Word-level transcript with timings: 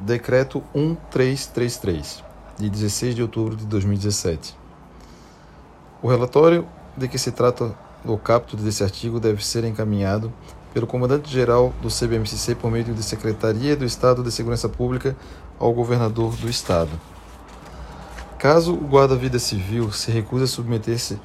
Decreto 0.00 0.62
1333, 0.74 2.22
de 2.58 2.68
16 2.68 3.14
de 3.14 3.22
outubro 3.22 3.56
de 3.56 3.64
2017. 3.64 4.54
O 6.02 6.08
relatório 6.08 6.66
de 6.96 7.08
que 7.08 7.18
se 7.18 7.32
trata 7.32 7.74
o 8.04 8.18
capítulo 8.18 8.62
desse 8.62 8.84
artigo 8.84 9.18
deve 9.18 9.44
ser 9.44 9.64
encaminhado 9.64 10.32
pelo 10.72 10.86
comandante-geral 10.86 11.72
do 11.80 11.88
CBMCC 11.88 12.54
por 12.54 12.70
meio 12.70 12.84
de 12.84 13.02
Secretaria 13.02 13.74
do 13.74 13.84
Estado 13.84 14.22
de 14.22 14.30
Segurança 14.30 14.68
Pública 14.68 15.16
ao 15.58 15.72
governador 15.72 16.36
do 16.36 16.48
Estado. 16.48 16.90
Caso 18.38 18.74
o 18.74 18.86
guarda-vida 18.86 19.38
civil 19.38 19.90
se 19.90 20.10
recuse 20.10 20.44
a 20.44 20.46
submeter-se 20.46 21.18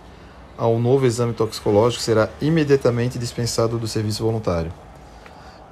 a 0.57 0.65
um 0.67 0.79
novo 0.79 1.05
exame 1.05 1.33
toxicológico, 1.33 2.01
será 2.01 2.29
imediatamente 2.41 3.19
dispensado 3.19 3.77
do 3.77 3.87
serviço 3.87 4.23
voluntário. 4.23 4.71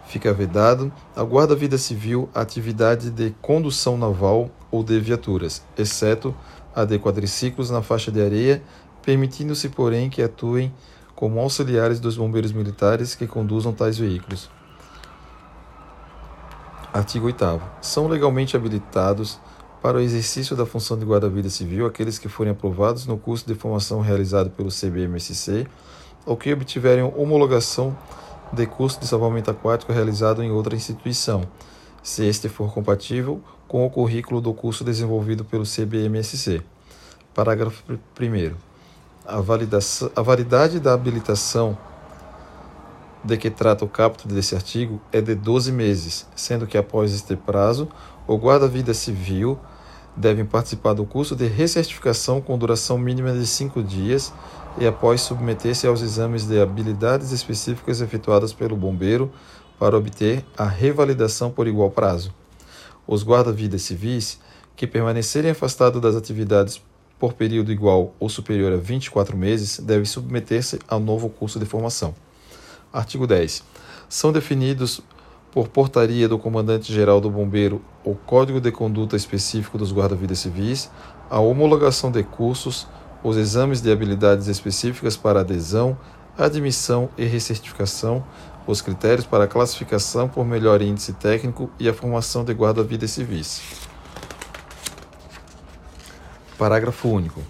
Fica 0.10 0.34
vedado 0.34 0.92
ao 1.16 1.24
guarda-vida 1.24 1.78
civil 1.78 2.28
a 2.34 2.42
atividade 2.42 3.12
de 3.12 3.30
condução 3.44 3.96
naval 3.96 4.50
ou 4.72 4.84
de 4.84 5.00
viaturas, 5.00 5.62
exceto 5.78 6.34
a 6.76 6.84
de 6.84 6.98
quadriciclos 6.98 7.70
na 7.70 7.84
faixa 7.84 8.12
de 8.12 8.20
areia, 8.20 8.64
permitindo-se, 9.04 9.70
porém, 9.70 10.10
que 10.10 10.24
atuem 10.24 10.74
como 11.16 11.40
auxiliares 11.40 12.00
dos 12.00 12.18
bombeiros 12.18 12.52
militares 12.52 13.14
que 13.14 13.28
conduzam 13.28 13.72
tais 13.72 14.00
veículos. 14.00 14.50
Artigo 16.92 17.28
8. 17.28 17.62
São 17.80 18.08
legalmente 18.08 18.58
habilitados 18.58 19.40
para 19.80 20.00
o 20.00 20.02
exercício 20.02 20.56
da 20.56 20.66
função 20.66 20.98
de 20.98 21.06
guarda-vida 21.06 21.52
civil 21.52 21.86
aqueles 21.86 22.18
que 22.18 22.28
forem 22.28 22.52
aprovados 22.52 23.06
no 23.06 23.16
curso 23.16 23.46
de 23.46 23.54
formação 23.54 24.02
realizado 24.02 24.50
pelo 24.50 24.70
CBMSC 24.70 25.68
ou 26.26 26.36
que 26.36 26.52
obtiverem 26.52 27.04
homologação 27.04 27.96
de 28.52 28.66
curso 28.66 29.00
de 29.00 29.08
salvamento 29.08 29.52
aquático 29.52 29.92
realizado 29.92 30.44
em 30.44 30.52
outra 30.52 30.76
instituição, 30.76 31.44
se 32.02 32.26
este 32.26 32.50
for 32.50 32.74
compatível 32.74 33.42
com 33.68 33.86
o 33.86 33.90
currículo 33.90 34.42
do 34.42 34.54
curso 34.54 34.84
desenvolvido 34.84 35.46
pelo 35.46 35.64
CBMSC. 35.64 36.62
Parágrafo 37.34 37.84
1. 37.90 38.56
A, 39.26 39.38
a 40.16 40.22
validade 40.22 40.80
da 40.80 40.94
habilitação 40.94 41.78
de 43.24 43.38
que 43.38 43.50
trata 43.50 43.86
o 43.86 43.90
capítulo 43.90 44.34
desse 44.34 44.56
artigo 44.56 45.00
é 45.12 45.22
de 45.22 45.36
12 45.36 45.72
meses, 45.72 46.26
sendo 46.36 46.66
que 46.66 46.78
após 46.78 47.14
este 47.14 47.36
prazo, 47.36 47.88
o 48.26 48.36
guarda-vida 48.38 48.94
civil 48.94 49.60
deve 50.16 50.44
participar 50.44 50.94
do 50.94 51.06
curso 51.06 51.36
de 51.36 51.48
recertificação 51.48 52.42
com 52.42 52.58
duração 52.58 52.98
mínima 52.98 53.32
de 53.32 53.46
5 53.46 53.84
dias 53.84 54.34
e 54.78 54.86
após 54.86 55.22
submeter-se 55.22 55.88
aos 55.88 56.02
exames 56.02 56.46
de 56.46 56.62
habilidades 56.62 57.32
específicas 57.32 58.02
efetuados 58.02 58.54
pelo 58.54 58.76
bombeiro 58.76 59.32
para 59.80 59.98
obter 59.98 60.46
a 60.58 60.66
revalidação 60.66 61.50
por 61.50 61.68
igual 61.68 61.90
prazo. 61.90 62.34
Os 63.08 63.24
guarda-vidas 63.24 63.82
civis 63.82 64.40
que 64.76 64.86
permanecerem 64.86 65.52
afastados 65.52 66.02
das 66.02 66.16
atividades 66.16 66.82
por 67.18 67.34
período 67.34 67.72
igual 67.72 68.14
ou 68.20 68.30
superior 68.30 68.72
a 68.72 68.78
24 68.78 69.36
meses 69.36 69.80
devem 69.80 70.06
submeter-se 70.06 70.80
ao 70.88 71.00
novo 71.00 71.30
curso 71.30 71.60
de 71.60 71.66
formação. 71.66 72.16
Artigo 72.92 73.28
10. 73.28 73.64
São 74.08 74.32
definidos 74.32 75.02
por 75.52 75.68
portaria 75.68 76.30
do 76.30 76.40
Comandante-Geral 76.40 77.20
do 77.20 77.30
Bombeiro 77.30 77.82
o 78.04 78.16
Código 78.16 78.62
de 78.62 78.72
Conduta 78.72 79.16
Específico 79.16 79.78
dos 79.78 79.92
Guarda-Vidas 79.92 80.40
Civis, 80.40 80.90
a 81.30 81.40
homologação 81.40 82.12
de 82.12 82.24
cursos, 82.24 82.88
os 83.24 83.38
exames 83.38 83.82
de 83.82 83.92
habilidades 83.92 84.48
específicas 84.48 85.18
para 85.18 85.42
adesão, 85.42 85.98
admissão 86.38 87.10
e 87.18 87.26
recertificação, 87.26 88.24
os 88.66 88.82
critérios 88.82 89.26
para 89.26 89.48
classificação 89.48 90.28
por 90.30 90.46
melhor 90.46 90.82
índice 90.82 91.14
técnico 91.14 91.70
e 91.80 91.90
a 91.90 91.94
formação 91.94 92.44
de 92.44 92.54
guarda-vidas 92.54 93.12
civis. 93.12 93.62
Parágrafo 96.58 97.10
único. 97.10 97.42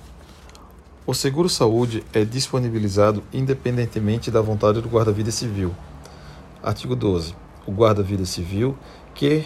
O 1.06 1.14
seguro-saúde 1.14 2.04
é 2.14 2.24
disponibilizado 2.24 3.24
independentemente 3.34 4.30
da 4.30 4.42
vontade 4.42 4.80
do 4.82 4.88
guarda-vida 4.88 5.32
civil. 5.32 5.74
Artigo 6.62 6.96
12. 6.96 7.36
O 7.66 7.72
guarda-vida 7.72 8.26
civil, 8.26 8.78
que, 9.16 9.46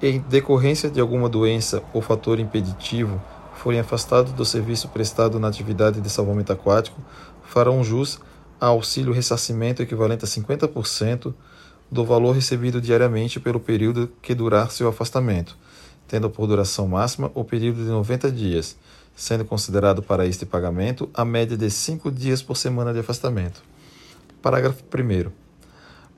em 0.00 0.20
decorrência 0.20 0.88
de 0.88 1.00
alguma 1.00 1.28
doença 1.28 1.82
ou 1.92 2.00
fator 2.00 2.40
impeditivo, 2.40 3.20
forem 3.64 3.80
afastados 3.80 4.34
do 4.34 4.44
serviço 4.44 4.88
prestado 4.88 5.40
na 5.40 5.48
atividade 5.48 5.98
de 5.98 6.10
salvamento 6.10 6.52
aquático, 6.52 7.00
farão 7.42 7.82
jus 7.82 8.20
a 8.60 8.66
auxílio 8.66 9.10
ressarcimento 9.10 9.80
equivalente 9.80 10.22
a 10.22 10.28
50% 10.28 11.32
do 11.90 12.04
valor 12.04 12.32
recebido 12.32 12.78
diariamente 12.78 13.40
pelo 13.40 13.58
período 13.58 14.12
que 14.20 14.34
durar 14.34 14.70
seu 14.70 14.86
afastamento, 14.86 15.56
tendo 16.06 16.28
por 16.28 16.46
duração 16.46 16.86
máxima 16.86 17.32
o 17.34 17.42
período 17.42 17.82
de 17.82 17.88
90 17.88 18.30
dias 18.30 18.76
sendo 19.16 19.44
considerado 19.44 20.02
para 20.02 20.26
este 20.26 20.44
pagamento 20.44 21.08
a 21.14 21.24
média 21.24 21.56
de 21.56 21.70
cinco 21.70 22.10
dias 22.10 22.42
por 22.42 22.56
semana 22.56 22.92
de 22.92 22.98
afastamento. 22.98 23.62
Parágrafo 24.42 24.82
1. 24.92 25.43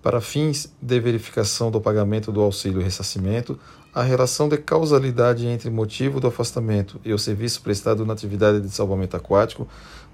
Para 0.06 0.21
fins 0.21 0.72
de 0.81 1.00
verificação 1.00 1.69
do 1.69 1.81
pagamento 1.81 2.31
do 2.31 2.41
auxílio 2.41 2.81
ressarcimento, 2.81 3.59
a 3.93 4.05
relação 4.05 4.49
de 4.49 4.56
causalidade 4.56 5.44
entre 5.49 5.69
motivo 5.69 6.21
do 6.21 6.28
afastamento 6.28 7.00
e 7.05 7.12
o 7.12 7.19
serviço 7.19 7.61
prestado 7.61 8.06
na 8.06 8.12
atividade 8.12 8.61
de 8.61 8.71
salvamento 8.71 9.17
aquático 9.17 9.67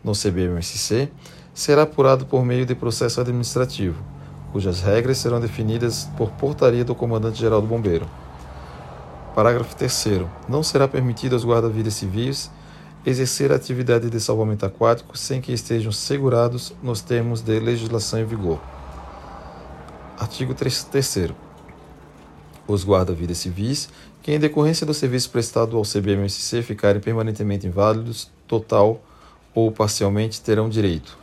no 0.03 0.13
CBMSC 0.13 1.11
será 1.53 1.83
apurado 1.83 2.25
por 2.25 2.43
meio 2.43 2.65
de 2.65 2.75
processo 2.75 3.21
administrativo, 3.21 4.03
cujas 4.51 4.81
regras 4.81 5.19
serão 5.19 5.39
definidas 5.39 6.09
por 6.17 6.31
portaria 6.31 6.87
do 6.87 6.95
Comandante-Geral 6.95 7.61
do 7.61 7.67
Bombeiro. 7.67 8.09
Parágrafo 9.35 9.77
3. 9.77 10.23
Não 10.49 10.63
será 10.63 10.89
permitido 10.89 11.35
aos 11.35 11.45
guarda-vidas 11.45 11.93
civis 11.93 12.51
exercer 13.05 13.53
a 13.53 13.57
atividade 13.57 14.09
de 14.09 14.21
salvamento 14.21 14.65
aquático 14.65 15.19
sem 15.19 15.43
que 15.43 15.53
estejam 15.53 15.93
segurados 15.93 16.73
nos 16.83 17.03
termos 17.03 17.43
de 17.43 17.61
legislação 17.61 18.21
em 18.21 18.25
vigor. 18.25 18.72
Artigo 20.23 20.55
3. 20.55 20.87
Os 22.69 22.87
guarda-vidas 22.87 23.39
civis, 23.39 23.89
que 24.23 24.31
em 24.31 24.39
decorrência 24.39 24.87
do 24.87 24.95
serviço 24.95 25.29
prestado 25.31 25.77
ao 25.77 25.83
CBMSC 25.83 26.63
ficarem 26.63 27.01
permanentemente 27.01 27.67
inválidos, 27.67 28.31
total 28.47 29.03
ou 29.53 29.73
parcialmente, 29.73 30.41
terão 30.41 30.69
direito. 30.69 31.19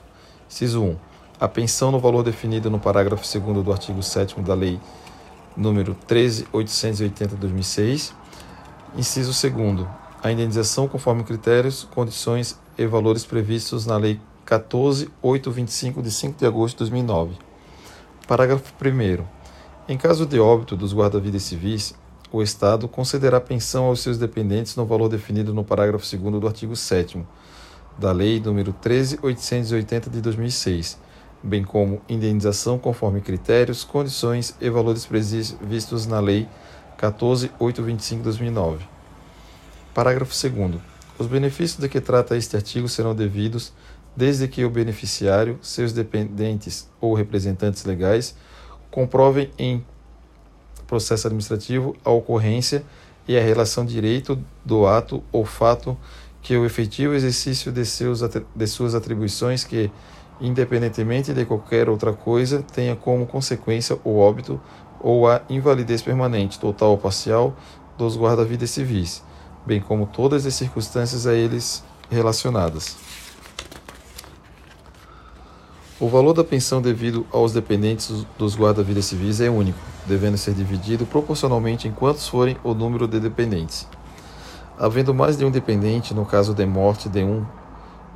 Ciso 0.49 0.83
1. 0.83 0.97
A 1.39 1.47
pensão 1.47 1.91
no 1.91 1.99
valor 1.99 2.23
definido 2.23 2.69
no 2.69 2.77
parágrafo 2.77 3.23
2 3.23 3.63
do 3.63 3.71
artigo 3.71 4.03
7 4.03 4.37
da 4.41 4.53
Lei 4.53 4.77
número 5.55 5.95
13.880/2006. 6.05 8.11
Inciso 8.97 9.49
2 9.49 9.87
a 10.21 10.29
indenização 10.29 10.89
conforme 10.89 11.23
critérios, 11.23 11.85
condições 11.85 12.59
e 12.77 12.85
valores 12.85 13.25
previstos 13.25 13.85
na 13.85 13.95
Lei 13.95 14.19
14.825, 14.45 16.01
de 16.01 16.11
5 16.11 16.37
de 16.37 16.45
agosto 16.45 16.75
de 16.75 16.79
2009. 16.79 17.48
Parágrafo 18.29 18.71
1. 18.79 19.25
Em 19.91 19.97
caso 19.97 20.23
de 20.23 20.39
óbito 20.39 20.77
dos 20.77 20.93
guarda-vidas 20.93 21.41
civis, 21.41 21.95
o 22.31 22.43
Estado 22.43 22.87
concederá 22.87 23.41
pensão 23.41 23.85
aos 23.85 24.01
seus 24.01 24.19
dependentes 24.19 24.75
no 24.75 24.85
valor 24.85 25.09
definido 25.09 25.51
no 25.51 25.63
parágrafo 25.63 26.05
2 26.05 26.39
do 26.39 26.45
artigo 26.45 26.75
7 26.75 27.25
da 27.97 28.11
Lei 28.11 28.39
nº 28.39 28.71
13.880 28.71 30.11
de 30.11 30.21
2006, 30.21 30.99
bem 31.41 31.63
como 31.63 32.03
indenização 32.07 32.77
conforme 32.77 33.19
critérios, 33.19 33.83
condições 33.83 34.55
e 34.61 34.69
valores 34.69 35.07
previstos 35.07 36.05
na 36.05 36.19
Lei 36.19 36.47
14.825 36.99 38.17
de 38.17 38.23
2009. 38.25 38.85
Parágrafo 39.91 40.35
2. 40.47 40.79
Os 41.17 41.25
benefícios 41.25 41.79
de 41.79 41.89
que 41.89 41.99
trata 41.99 42.37
este 42.37 42.55
artigo 42.55 42.87
serão 42.87 43.15
devidos 43.15 43.73
desde 44.19 44.49
que 44.49 44.65
o 44.65 44.69
beneficiário, 44.69 45.57
seus 45.61 45.93
dependentes 45.93 46.89
ou 46.99 47.13
representantes 47.13 47.85
legais 47.85 48.35
comprovem 48.91 49.49
em 49.57 49.81
processo 50.85 51.27
administrativo 51.27 51.95
a 52.03 52.09
ocorrência 52.09 52.83
e 53.25 53.37
a 53.37 53.41
relação 53.41 53.85
direito 53.85 54.37
do 54.65 54.85
ato 54.85 55.23
ou 55.31 55.45
fato 55.45 55.97
que 56.41 56.57
o 56.57 56.65
efetivo 56.65 57.13
exercício 57.13 57.71
de, 57.71 57.85
seus, 57.85 58.19
de 58.21 58.67
suas 58.67 58.93
atribuições 58.93 59.63
que, 59.63 59.89
independentemente 60.41 61.33
de 61.33 61.45
qualquer 61.45 61.87
outra 61.87 62.11
coisa, 62.11 62.61
tenha 62.73 62.97
como 62.97 63.25
consequência 63.25 63.97
o 64.03 64.17
óbito 64.17 64.59
ou 64.99 65.29
a 65.29 65.43
invalidez 65.49 66.01
permanente, 66.01 66.59
total 66.59 66.91
ou 66.91 66.97
parcial, 66.97 67.55
dos 67.97 68.17
guarda-vidas 68.17 68.71
civis 68.71 69.23
bem 69.65 69.79
como 69.79 70.07
todas 70.07 70.45
as 70.45 70.55
circunstâncias 70.55 71.27
a 71.27 71.33
eles 71.33 71.83
relacionadas. 72.09 72.97
O 76.01 76.07
valor 76.07 76.31
da 76.31 76.45
pensão 76.45 76.81
devido 76.81 77.27
aos 77.29 77.51
dependentes 77.51 78.25
dos 78.37 78.55
guarda-vidas 78.55 79.03
civis 79.03 79.41
é 79.41 79.49
único, 79.49 79.77
devendo 80.05 80.37
ser 80.37 80.53
dividido 80.53 81.05
proporcionalmente 81.05 81.89
em 81.89 81.91
quantos 81.91 82.25
forem 82.25 82.55
o 82.63 82.73
número 82.73 83.05
de 83.05 83.19
dependentes. 83.19 83.85
Havendo 84.77 85.13
mais 85.13 85.35
de 85.35 85.43
um 85.43 85.51
dependente, 85.51 86.13
no 86.13 86.25
caso 86.25 86.53
de 86.53 86.65
morte 86.65 87.09
de 87.09 87.21
um 87.21 87.45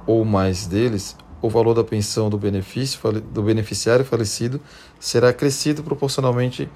ou 0.08 0.24
mais 0.24 0.66
deles, 0.66 1.18
o 1.42 1.50
valor 1.50 1.74
da 1.74 1.84
pensão 1.84 2.30
do, 2.30 2.38
benefício, 2.38 2.98
do 3.22 3.44
beneficiário 3.44 4.06
falecido 4.06 4.62
será 4.98 5.28
acrescido 5.28 5.84
proporcionalmente 5.84 6.70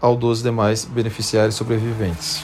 ao 0.00 0.14
dos 0.14 0.44
demais 0.44 0.84
beneficiários 0.84 1.56
sobreviventes. 1.56 2.40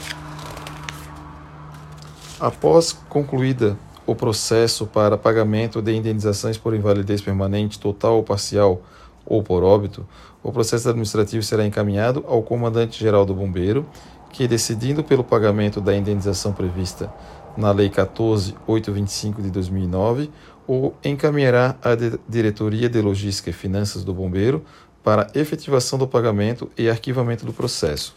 Após 2.40 2.92
concluída 3.08 3.78
o 4.08 4.14
processo 4.14 4.86
para 4.86 5.18
pagamento 5.18 5.82
de 5.82 5.94
indenizações 5.94 6.56
por 6.56 6.74
invalidez 6.74 7.20
permanente, 7.20 7.78
total 7.78 8.16
ou 8.16 8.22
parcial 8.22 8.80
ou 9.26 9.42
por 9.42 9.62
óbito, 9.62 10.08
o 10.42 10.50
processo 10.50 10.88
administrativo 10.88 11.42
será 11.42 11.66
encaminhado 11.66 12.24
ao 12.26 12.42
comandante-geral 12.42 13.26
do 13.26 13.34
Bombeiro, 13.34 13.84
que, 14.32 14.48
decidindo 14.48 15.04
pelo 15.04 15.22
pagamento 15.22 15.78
da 15.78 15.94
indenização 15.94 16.54
prevista 16.54 17.12
na 17.54 17.70
Lei 17.70 17.90
14.825 17.90 19.42
de 19.42 19.50
2009, 19.50 20.30
o 20.66 20.94
encaminhará 21.04 21.76
à 21.82 21.90
Diretoria 22.26 22.88
de 22.88 23.02
Logística 23.02 23.50
e 23.50 23.52
Finanças 23.52 24.04
do 24.04 24.14
Bombeiro 24.14 24.64
para 25.04 25.30
efetivação 25.34 25.98
do 25.98 26.08
pagamento 26.08 26.70
e 26.78 26.88
arquivamento 26.88 27.44
do 27.44 27.52
processo. 27.52 28.16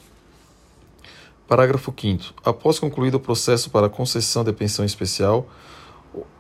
Parágrafo 1.50 1.94
5. 1.94 2.34
Após 2.46 2.80
concluído 2.80 3.16
o 3.16 3.20
processo 3.20 3.70
para 3.70 3.90
concessão 3.90 4.42
de 4.42 4.54
pensão 4.54 4.86
especial, 4.86 5.50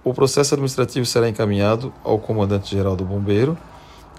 o 0.04 0.14
processo 0.14 0.54
administrativo 0.54 1.06
será 1.06 1.30
encaminhado 1.30 1.94
ao 2.04 2.20
comandante-geral 2.20 2.96
do 2.96 3.06
Bombeiro, 3.06 3.58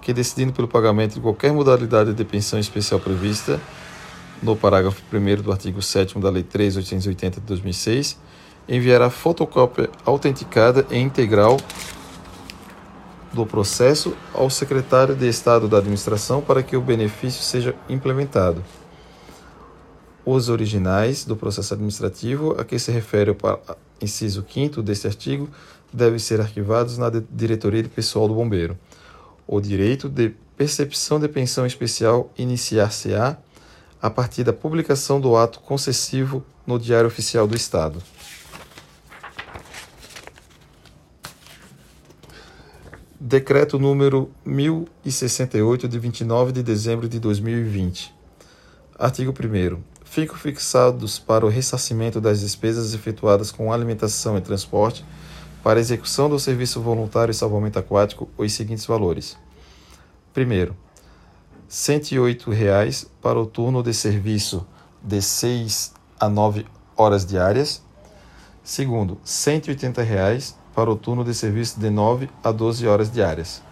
que, 0.01 0.13
decidindo 0.13 0.53
pelo 0.53 0.67
pagamento 0.67 1.15
de 1.15 1.21
qualquer 1.21 1.53
modalidade 1.53 2.13
de 2.13 2.25
pensão 2.25 2.59
especial 2.59 2.99
prevista 2.99 3.61
no 4.43 4.57
parágrafo 4.57 5.03
1 5.13 5.43
do 5.43 5.53
artigo 5.53 5.81
7 5.81 6.19
da 6.19 6.31
Lei 6.31 6.43
3.880 6.43 7.35
de 7.35 7.41
2006, 7.41 8.19
enviará 8.69 9.11
fotocópia 9.11 9.89
autenticada 10.05 10.87
e 10.91 10.99
integral 10.99 11.57
do 13.33 13.47
processo 13.47 14.15
ao 14.35 14.51
secretário 14.51 15.15
de 15.15 15.27
Estado 15.29 15.69
da 15.69 15.79
Administração 15.79 16.41
para 16.43 16.63
que 16.63 16.77
o 16.77 16.81
benefício 16.81 17.43
seja 17.43 17.75
implementado. 17.89 18.63
Os 20.25 20.49
originais 20.49 21.25
do 21.25 21.35
processo 21.35 21.75
administrativo 21.75 22.55
a 22.59 22.65
que 22.65 22.79
se 22.79 22.93
refere 22.93 23.31
o 23.31 23.37
inciso 24.05 24.45
5 24.49 24.83
deste 24.83 25.07
artigo 25.07 25.49
devem 25.93 26.19
ser 26.19 26.41
arquivados 26.41 26.99
na 26.99 27.11
diretoria 27.31 27.83
de 27.83 27.89
pessoal 27.89 28.27
do 28.27 28.35
bombeiro. 28.35 28.79
O 29.47 29.61
direito 29.61 30.09
de 30.09 30.35
percepção 30.57 31.21
de 31.21 31.29
pensão 31.29 31.67
especial 31.67 32.33
iniciar-se-á 32.39 33.37
a 34.01 34.11
partir 34.11 34.45
da 34.45 34.53
publicação 34.53 35.21
do 35.21 35.37
ato 35.37 35.61
concessivo 35.61 36.45
no 36.67 36.79
Diário 36.79 37.07
Oficial 37.07 37.47
do 37.47 37.55
Estado. 37.55 38.03
Decreto 43.21 43.79
número 43.79 44.31
1068 44.45 45.89
de 45.89 45.99
29 45.99 46.53
de 46.53 46.63
dezembro 46.63 47.09
de 47.09 47.21
2020. 47.21 48.13
Artigo 48.99 49.33
1 49.33 49.92
Ficam 50.13 50.37
fixados 50.37 51.19
para 51.19 51.47
o 51.47 51.49
ressarcimento 51.49 52.21
das 52.21 52.41
despesas 52.41 52.93
efetuadas 52.93 53.51
com 53.51 53.73
alimentação 53.73 54.37
e 54.37 54.43
transporte 54.43 55.03
para 55.63 55.81
execução 55.81 56.29
do 56.29 56.39
serviço 56.39 56.83
voluntário 56.83 57.33
e 57.33 57.35
salvamento 57.35 57.79
aquático 57.79 58.29
os 58.37 58.53
seguintes 58.53 58.85
valores. 58.85 59.39
Primeiro, 60.35 60.73
R$ 60.73 61.71
108,00 61.71 63.07
para 63.23 63.41
o 63.41 63.47
turno 63.47 63.83
de 63.83 63.95
serviço 63.95 64.67
de 65.03 65.23
6 65.23 65.95
a 66.21 66.29
9 66.29 66.67
horas 66.95 67.25
diárias. 67.25 67.83
Segundo, 68.63 69.15
R$ 69.15 69.21
180,00 69.25 70.57
para 70.75 70.91
o 70.91 70.97
turno 70.97 71.25
de 71.25 71.33
serviço 71.33 71.81
de 71.81 71.89
9 71.89 72.29
a 72.45 72.53
12 72.53 72.87
horas 72.87 73.11
diárias. 73.11 73.63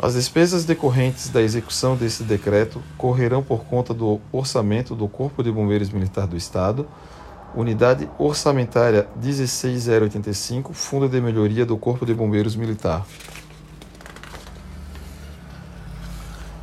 As 0.00 0.14
despesas 0.14 0.64
decorrentes 0.64 1.28
da 1.28 1.42
execução 1.42 1.96
deste 1.96 2.22
decreto 2.22 2.80
correrão 2.96 3.42
por 3.42 3.64
conta 3.64 3.92
do 3.92 4.20
orçamento 4.30 4.94
do 4.94 5.08
Corpo 5.08 5.42
de 5.42 5.50
Bombeiros 5.50 5.90
Militar 5.90 6.24
do 6.24 6.36
Estado, 6.36 6.86
Unidade 7.52 8.08
Orçamentária 8.16 9.08
16085, 9.16 10.72
Fundo 10.72 11.08
de 11.08 11.20
Melhoria 11.20 11.66
do 11.66 11.76
Corpo 11.76 12.06
de 12.06 12.14
Bombeiros 12.14 12.54
Militar. 12.54 13.04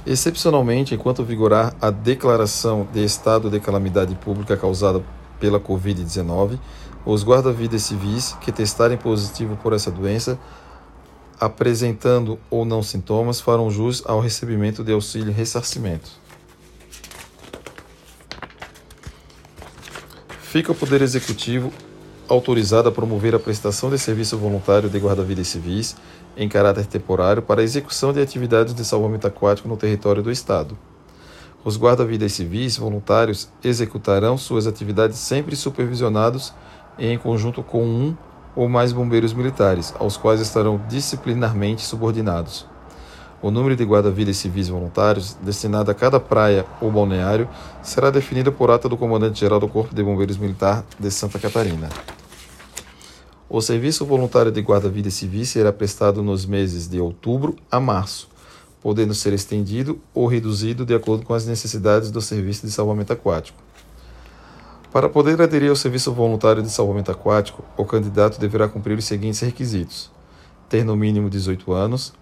Excepcionalmente, 0.05 0.95
enquanto 0.95 1.21
vigorar 1.21 1.75
a 1.81 1.89
declaração 1.89 2.87
de 2.93 3.03
estado 3.03 3.49
de 3.49 3.59
calamidade 3.59 4.15
pública 4.15 4.55
causada 4.55 5.03
pela 5.41 5.59
Covid-19, 5.59 6.57
os 7.05 7.25
guarda-vidas 7.25 7.83
civis 7.83 8.33
que 8.39 8.51
testarem 8.51 8.97
positivo 8.97 9.57
por 9.57 9.73
essa 9.73 9.91
doença, 9.91 10.39
apresentando 11.39 12.39
ou 12.49 12.65
não 12.65 12.81
sintomas, 12.81 13.41
farão 13.41 13.69
jus 13.69 14.03
ao 14.05 14.19
recebimento 14.19 14.83
de 14.83 14.91
auxílio 14.91 15.33
ressarcimento. 15.33 16.09
Fica 20.41 20.71
o 20.71 20.75
Poder 20.75 21.01
Executivo 21.01 21.71
autorizado 22.27 22.89
a 22.89 22.91
promover 22.91 23.35
a 23.35 23.39
prestação 23.39 23.89
de 23.89 23.99
serviço 23.99 24.37
voluntário 24.37 24.89
de 24.89 24.97
guarda-vidas 24.97 25.47
civis 25.47 25.95
em 26.35 26.49
caráter 26.49 26.85
temporário 26.85 27.41
para 27.41 27.61
a 27.61 27.63
execução 27.63 28.11
de 28.11 28.21
atividades 28.21 28.73
de 28.73 28.83
salvamento 28.83 29.27
aquático 29.27 29.67
no 29.67 29.77
território 29.77 30.23
do 30.23 30.31
Estado. 30.31 30.77
Os 31.63 31.77
guarda-vidas 31.77 32.33
civis 32.33 32.77
voluntários 32.77 33.49
executarão 33.63 34.37
suas 34.37 34.67
atividades 34.67 35.17
sempre 35.17 35.55
supervisionados 35.55 36.53
em 36.97 37.17
conjunto 37.17 37.63
com 37.63 37.83
um 37.83 38.15
ou 38.55 38.69
mais 38.69 38.93
bombeiros 38.93 39.33
militares, 39.33 39.93
aos 39.99 40.17
quais 40.17 40.39
estarão 40.39 40.81
disciplinarmente 40.87 41.81
subordinados. 41.81 42.65
O 43.41 43.51
número 43.51 43.75
de 43.75 43.83
guarda-vidas 43.83 44.37
civis 44.37 44.69
voluntários 44.69 45.35
destinado 45.41 45.91
a 45.91 45.93
cada 45.93 46.19
praia 46.19 46.65
ou 46.81 46.89
balneário 46.89 47.47
será 47.83 48.09
definido 48.09 48.51
por 48.51 48.71
ata 48.71 48.89
do 48.89 48.97
comandante-geral 48.97 49.59
do 49.59 49.67
Corpo 49.67 49.93
de 49.93 50.01
Bombeiros 50.01 50.37
Militar 50.37 50.83
de 50.99 51.11
Santa 51.11 51.37
Catarina. 51.37 51.89
O 53.47 53.61
serviço 53.61 54.05
voluntário 54.05 54.51
de 54.51 54.61
guarda-vidas 54.61 55.13
civis 55.13 55.49
será 55.49 55.71
prestado 55.71 56.23
nos 56.23 56.45
meses 56.45 56.87
de 56.87 56.99
outubro 56.99 57.55
a 57.69 57.79
março, 57.79 58.27
podendo 58.81 59.13
ser 59.13 59.33
estendido 59.33 59.99
ou 60.13 60.25
reduzido 60.25 60.83
de 60.83 60.95
acordo 60.95 61.23
com 61.23 61.33
as 61.33 61.45
necessidades 61.45 62.09
do 62.09 62.21
serviço 62.21 62.65
de 62.65 62.71
salvamento 62.71 63.13
aquático. 63.13 63.61
Para 64.95 65.09
poder 65.09 65.41
aderir 65.41 65.69
ao 65.69 65.75
serviço 65.75 66.13
voluntário 66.13 66.63
de 66.63 66.69
salvamento 66.69 67.11
aquático, 67.11 67.65
o 67.75 67.83
candidato 67.83 68.39
deverá 68.39 68.65
cumprir 68.69 68.97
os 68.97 69.03
seguintes 69.03 69.41
requisitos: 69.41 70.09
ter 70.69 70.85
no 70.85 70.95
mínimo 70.95 71.29
18 71.29 71.73
anos, 71.73 72.13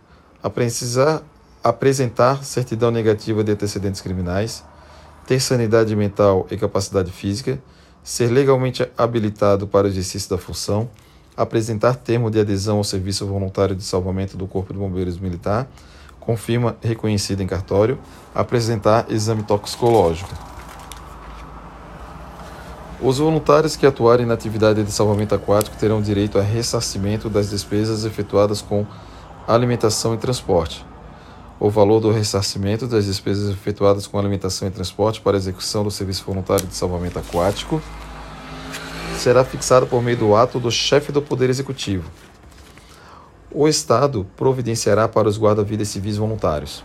apresentar 1.61 2.43
certidão 2.43 2.89
negativa 2.89 3.43
de 3.43 3.51
antecedentes 3.51 4.01
criminais, 4.01 4.63
ter 5.27 5.39
sanidade 5.39 5.95
mental 5.95 6.47
e 6.49 6.57
capacidade 6.57 7.11
física, 7.11 7.61
ser 8.03 8.31
legalmente 8.31 8.89
habilitado 8.97 9.67
para 9.67 9.85
o 9.85 9.89
exercício 9.91 10.31
da 10.31 10.39
função, 10.39 10.89
apresentar 11.37 11.93
termo 11.97 12.31
de 12.31 12.39
adesão 12.39 12.77
ao 12.77 12.83
serviço 12.83 13.27
voluntário 13.27 13.75
de 13.75 13.83
salvamento 13.83 14.35
do 14.35 14.47
Corpo 14.47 14.73
de 14.73 14.79
Bombeiros 14.79 15.19
Militar, 15.19 15.67
com 16.19 16.35
firma 16.35 16.75
reconhecida 16.81 17.43
em 17.43 17.47
cartório, 17.47 17.99
apresentar 18.33 19.05
exame 19.11 19.43
toxicológico. 19.43 20.52
Os 23.01 23.17
voluntários 23.17 23.75
que 23.75 23.85
atuarem 23.85 24.25
na 24.25 24.33
atividade 24.33 24.83
de 24.83 24.91
salvamento 24.91 25.35
aquático 25.35 25.75
terão 25.77 26.01
direito 26.01 26.37
a 26.37 26.41
ressarcimento 26.41 27.29
das 27.29 27.49
despesas 27.49 28.05
efetuadas 28.05 28.61
com 28.61 28.85
alimentação 29.47 30.13
e 30.13 30.17
transporte. 30.17 30.85
O 31.59 31.69
valor 31.69 31.99
do 31.99 32.11
ressarcimento 32.11 32.87
das 32.87 33.05
despesas 33.05 33.49
efetuadas 33.49 34.07
com 34.07 34.17
alimentação 34.17 34.67
e 34.67 34.71
transporte 34.71 35.19
para 35.21 35.37
execução 35.37 35.83
do 35.83 35.91
serviço 35.91 36.23
voluntário 36.25 36.65
de 36.65 36.75
salvamento 36.75 37.19
aquático 37.19 37.81
será 39.17 39.43
fixado 39.43 39.85
por 39.85 40.01
meio 40.01 40.17
do 40.17 40.35
ato 40.35 40.59
do 40.59 40.71
chefe 40.71 41.11
do 41.11 41.21
Poder 41.21 41.49
Executivo. 41.49 42.09
O 43.51 43.67
Estado 43.67 44.25
providenciará 44.35 45.07
para 45.07 45.27
os 45.27 45.37
guarda-vidas 45.37 45.89
civis 45.89 46.17
voluntários 46.17 46.83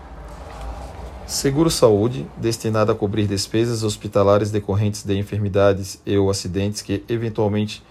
Seguro-saúde, 1.28 2.26
destinado 2.38 2.90
a 2.90 2.94
cobrir 2.94 3.26
despesas 3.26 3.82
hospitalares 3.82 4.50
decorrentes 4.50 5.02
de 5.02 5.14
enfermidades 5.14 6.00
e 6.06 6.16
ou 6.16 6.30
acidentes 6.30 6.80
que 6.80 7.04
eventualmente 7.06 7.84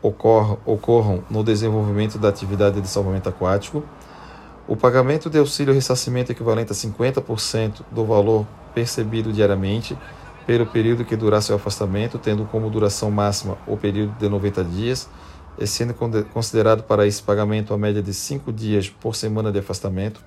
ocorram, 0.00 0.56
ocorram 0.64 1.24
no 1.28 1.42
desenvolvimento 1.42 2.16
da 2.16 2.28
atividade 2.28 2.80
de 2.80 2.86
salvamento 2.86 3.28
aquático. 3.28 3.82
O 4.68 4.76
pagamento 4.76 5.28
de 5.28 5.36
auxílio 5.36 5.74
ressarcimento 5.74 6.30
equivalente 6.30 6.70
a 6.70 6.76
50% 6.76 7.80
do 7.90 8.04
valor 8.04 8.46
percebido 8.72 9.32
diariamente 9.32 9.98
pelo 10.46 10.64
período 10.64 11.04
que 11.04 11.16
durar 11.16 11.42
seu 11.42 11.56
afastamento, 11.56 12.20
tendo 12.20 12.44
como 12.44 12.70
duração 12.70 13.10
máxima 13.10 13.58
o 13.66 13.76
período 13.76 14.16
de 14.16 14.28
90 14.28 14.62
dias, 14.62 15.08
e 15.58 15.66
sendo 15.66 15.92
considerado 16.32 16.84
para 16.84 17.04
esse 17.04 17.20
pagamento 17.20 17.74
a 17.74 17.78
média 17.78 18.00
de 18.00 18.14
5 18.14 18.52
dias 18.52 18.88
por 18.88 19.16
semana 19.16 19.50
de 19.50 19.58
afastamento 19.58 20.20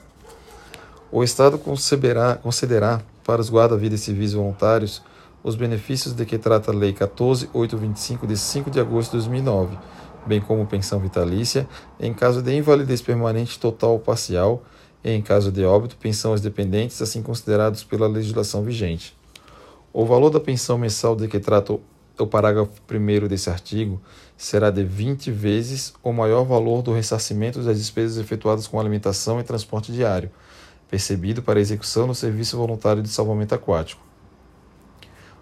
o 1.11 1.23
Estado 1.23 1.57
concederá, 1.57 2.35
concederá 2.35 3.01
para 3.23 3.41
os 3.41 3.51
guarda-vidas 3.51 4.01
civis 4.01 4.33
voluntários 4.33 5.01
os 5.43 5.55
benefícios 5.55 6.13
de 6.13 6.25
que 6.25 6.37
trata 6.37 6.71
a 6.71 6.73
Lei 6.73 6.93
14.825 6.93 8.27
de 8.27 8.35
5 8.35 8.69
de 8.69 8.79
agosto 8.79 9.11
de 9.11 9.17
2009, 9.17 9.77
bem 10.25 10.41
como 10.41 10.65
pensão 10.65 10.99
vitalícia, 10.99 11.67
em 11.99 12.13
caso 12.13 12.41
de 12.41 12.53
invalidez 12.53 13.01
permanente 13.01 13.57
total 13.57 13.91
ou 13.91 13.99
parcial, 13.99 14.63
e, 15.03 15.11
em 15.11 15.21
caso 15.21 15.51
de 15.51 15.63
óbito, 15.63 15.95
pensão 15.95 16.31
aos 16.31 16.41
dependentes, 16.41 17.01
assim 17.01 17.21
considerados 17.21 17.83
pela 17.83 18.07
legislação 18.07 18.63
vigente. 18.63 19.15
O 19.93 20.05
valor 20.05 20.29
da 20.29 20.39
pensão 20.39 20.77
mensal 20.77 21.15
de 21.15 21.27
que 21.27 21.39
trata 21.39 21.79
o 22.19 22.27
parágrafo 22.27 22.71
1 22.91 23.27
desse 23.27 23.49
artigo 23.49 24.01
será 24.35 24.69
de 24.69 24.83
20 24.83 25.31
vezes 25.31 25.93
o 26.03 26.11
maior 26.11 26.43
valor 26.43 26.81
do 26.81 26.91
ressarcimento 26.91 27.61
das 27.61 27.77
despesas 27.77 28.17
efetuadas 28.17 28.67
com 28.67 28.79
alimentação 28.79 29.39
e 29.39 29.43
transporte 29.43 29.91
diário, 29.91 30.29
percebido 30.89 31.41
para 31.41 31.59
execução 31.59 32.07
no 32.07 32.15
Serviço 32.15 32.57
Voluntário 32.57 33.01
de 33.01 33.09
Salvamento 33.09 33.53
Aquático. 33.53 34.01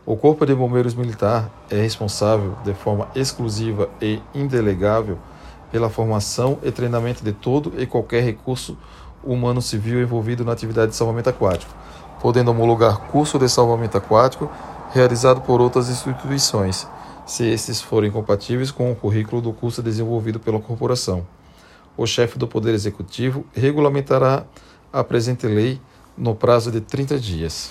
O 0.06 0.16
Corpo 0.16 0.46
de 0.46 0.54
Bombeiros 0.54 0.94
Militar 0.94 1.50
é 1.70 1.82
responsável, 1.82 2.56
de 2.64 2.74
forma 2.74 3.08
exclusiva 3.16 3.90
e 4.02 4.22
indelegável, 4.34 5.18
pela 5.72 5.90
formação 5.90 6.60
e 6.64 6.72
treinamento 6.72 7.24
de 7.24 7.34
todo 7.34 7.74
e 7.82 7.86
qualquer 7.86 8.24
recurso 8.24 8.78
humano 9.24 9.62
civil 9.62 10.02
envolvido 10.02 10.46
na 10.46 10.52
atividade 10.52 10.92
de 10.92 10.96
salvamento 10.96 11.30
aquático, 11.30 11.74
podendo 12.22 12.52
homologar 12.52 13.00
curso 13.08 13.40
de 13.40 13.50
salvamento 13.50 13.98
aquático 13.98 14.50
realizado 14.92 15.42
por 15.42 15.60
outras 15.60 15.90
instituições, 15.90 16.88
se 17.26 17.44
estes 17.46 17.82
forem 17.82 18.12
compatíveis 18.12 18.70
com 18.70 18.92
o 18.92 18.96
currículo 18.96 19.42
do 19.42 19.52
curso 19.52 19.82
desenvolvido 19.82 20.40
pela 20.40 20.60
corporação. 20.60 21.26
O 21.98 22.06
chefe 22.06 22.38
do 22.38 22.48
Poder 22.48 22.74
Executivo 22.74 23.46
regulamentará 23.54 24.46
a 24.96 25.04
presente 25.04 25.46
lei 25.46 25.82
no 26.18 26.34
prazo 26.34 26.72
de 26.72 26.80
30 26.80 27.20
dias. 27.20 27.70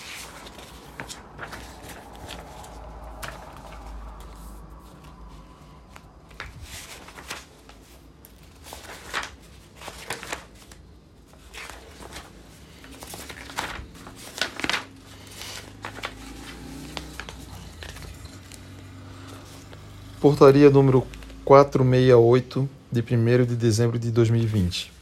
Portaria 20.20 20.68
número 20.68 21.06
468, 21.46 22.68
de 22.92 23.00
1 23.00 23.44
de 23.46 23.56
dezembro 23.56 23.98
de 23.98 24.10
2020. 24.10 24.92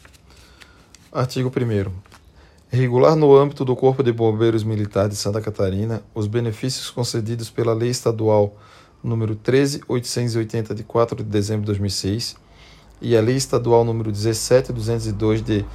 Artigo 1.12 1.50
1. 1.55 2.12
Regular 2.75 3.14
no 3.14 3.37
âmbito 3.37 3.67
do 3.67 3.76
Corpo 3.76 4.02
de 4.02 4.11
Bombeiros 4.11 4.64
Militar 4.64 5.07
de 5.07 5.14
Santa 5.14 5.43
Catarina 5.43 6.02
os 6.14 6.26
benefícios 6.26 6.88
concedidos 6.88 7.50
pela 7.50 7.75
Lei 7.75 7.91
Estadual 7.91 8.57
número 9.05 9.35
13880 9.35 10.75
de 10.75 10.83
4 10.83 11.17
de 11.17 11.25
dezembro 11.25 11.61
de 11.61 11.67
2006 11.67 12.35
e 13.02 13.14
a 13.14 13.21
Lei 13.21 13.37
Estadual 13.37 13.85
número 13.85 14.11
17202 14.11 15.43
de 15.43 15.67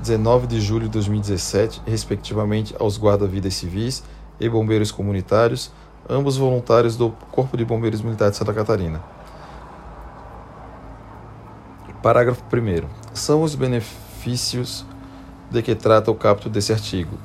19 0.00 0.46
de 0.46 0.58
julho 0.58 0.84
de 0.84 0.92
2017, 0.92 1.82
respectivamente 1.86 2.74
aos 2.80 2.98
guarda-vidas 2.98 3.52
civis 3.52 4.02
e 4.40 4.48
bombeiros 4.48 4.90
comunitários 4.90 5.70
ambos 6.08 6.38
voluntários 6.38 6.96
do 6.96 7.10
Corpo 7.32 7.58
de 7.58 7.66
Bombeiros 7.66 8.00
Militar 8.00 8.30
de 8.30 8.36
Santa 8.38 8.54
Catarina. 8.54 9.02
Parágrafo 12.02 12.42
1. 12.50 12.88
São 13.12 13.42
os 13.42 13.54
benefícios 13.54 14.86
de 15.50 15.62
que 15.62 15.74
trata 15.74 16.10
o 16.10 16.14
capítulo 16.14 16.52
desse 16.52 16.72
artigo: 16.72 17.16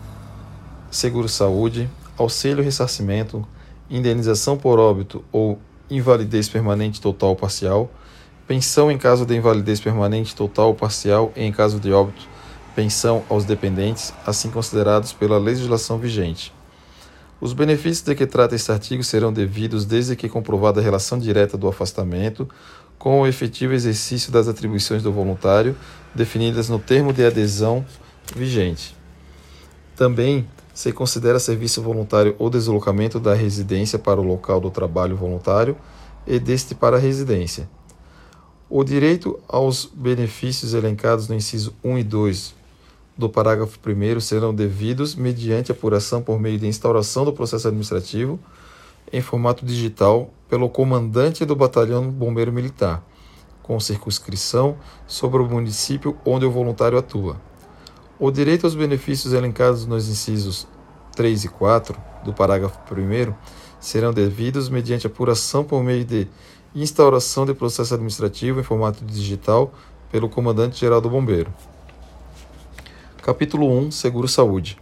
seguro-saúde, 0.90 1.90
auxílio-ressarcimento, 2.18 3.46
indenização 3.90 4.58
por 4.58 4.80
óbito 4.80 5.24
ou 5.32 5.60
invalidez 5.90 6.48
permanente 6.48 7.02
total 7.02 7.30
ou 7.30 7.36
parcial, 7.36 7.92
pensão 8.48 8.92
em 8.92 8.98
caso 8.98 9.26
de 9.26 9.36
invalidez 9.36 9.80
permanente 9.80 10.36
total 10.36 10.68
ou 10.68 10.76
parcial 10.76 11.32
e 11.36 11.44
em 11.44 11.52
caso 11.52 11.80
de 11.80 11.92
óbito, 11.92 12.28
pensão 12.76 13.24
aos 13.30 13.44
dependentes, 13.44 14.14
assim 14.26 14.50
considerados 14.50 15.12
pela 15.12 15.38
legislação 15.38 15.98
vigente. 15.98 16.54
Os 17.42 17.54
benefícios 17.54 18.02
de 18.02 18.14
que 18.14 18.28
trata 18.28 18.54
este 18.54 18.72
artigo 18.72 19.04
serão 19.04 19.34
devidos 19.34 19.84
desde 19.84 20.16
que 20.16 20.30
comprovada 20.30 20.80
a 20.80 20.84
relação 20.84 21.18
direta 21.18 21.58
do 21.58 21.68
afastamento 21.68 22.48
com 23.00 23.22
o 23.22 23.26
efetivo 23.26 23.74
exercício 23.74 24.32
das 24.32 24.48
atribuições 24.48 25.02
do 25.02 25.12
voluntário 25.12 25.76
definidas 26.14 26.70
no 26.70 26.78
termo 26.78 27.12
de 27.12 27.26
adesão 27.26 27.84
vigente. 28.36 28.96
Também 29.96 30.48
se 30.74 30.92
considera 30.92 31.40
serviço 31.40 31.82
voluntário 31.82 32.36
o 32.40 32.50
deslocamento 32.50 33.20
da 33.20 33.34
residência 33.34 34.00
para 34.00 34.20
o 34.20 34.24
local 34.24 34.60
do 34.60 34.72
trabalho 34.72 35.16
voluntário 35.16 35.76
e 36.26 36.40
deste 36.40 36.74
para 36.74 36.98
a 36.98 37.00
residência. 37.00 37.70
O 38.70 38.84
direito 38.84 39.40
aos 39.48 39.86
benefícios 39.86 40.74
elencados 40.74 41.28
no 41.28 41.36
inciso 41.36 41.74
1 41.84 41.98
e 41.98 42.04
2 42.04 42.56
do 43.18 43.30
parágrafo 43.30 43.78
1 43.86 44.20
serão 44.22 44.56
devidos 44.56 45.14
mediante 45.14 45.72
apuração 45.72 46.22
por 46.22 46.40
meio 46.40 46.58
de 46.58 46.68
instauração 46.68 47.26
do 47.26 47.34
processo 47.34 47.68
administrativo 47.68 48.40
em 49.12 49.22
formato 49.22 49.66
digital 49.66 50.30
pelo 50.50 50.70
comandante 50.70 51.46
do 51.46 51.56
batalhão 51.56 52.10
bombeiro 52.10 52.52
militar, 52.52 53.04
com 53.62 53.80
circunscrição 53.80 54.78
sobre 55.06 55.42
o 55.42 55.48
município 55.48 56.18
onde 56.26 56.46
o 56.46 56.52
voluntário 56.52 56.98
atua. 56.98 57.51
O 58.24 58.30
direito 58.30 58.68
aos 58.68 58.76
benefícios 58.76 59.34
elencados 59.34 59.88
nos 59.88 60.08
incisos 60.08 60.68
3 61.16 61.46
e 61.46 61.48
4 61.48 62.00
do 62.24 62.32
parágrafo 62.32 62.78
1 62.94 63.34
serão 63.80 64.14
devidos 64.14 64.70
mediante 64.70 65.08
apuração 65.08 65.64
por 65.64 65.84
meio 65.84 66.06
de 66.06 66.28
instauração 66.76 67.48
de 67.48 67.56
processo 67.56 67.96
administrativo 67.96 68.60
em 68.60 68.64
formato 68.64 69.04
digital 69.04 69.74
pelo 70.12 70.30
comandante-geral 70.30 71.02
do 71.02 71.10
bombeiro. 71.10 71.52
Capítulo 73.24 73.68
1 73.76 73.90
Seguro 73.90 74.28
Saúde 74.28 74.78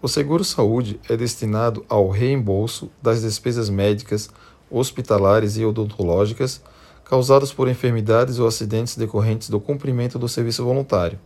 O 0.00 0.08
seguro 0.08 0.42
saúde 0.42 0.98
é 1.06 1.18
destinado 1.18 1.84
ao 1.86 2.08
reembolso 2.08 2.90
das 3.02 3.20
despesas 3.20 3.68
médicas, 3.68 4.30
hospitalares 4.70 5.58
e 5.58 5.66
odontológicas 5.66 6.62
causadas 7.04 7.52
por 7.52 7.68
enfermidades 7.68 8.38
ou 8.38 8.46
acidentes 8.46 8.96
decorrentes 8.96 9.50
do 9.50 9.60
cumprimento 9.60 10.18
do 10.18 10.30
serviço 10.30 10.64
voluntário. 10.64 11.18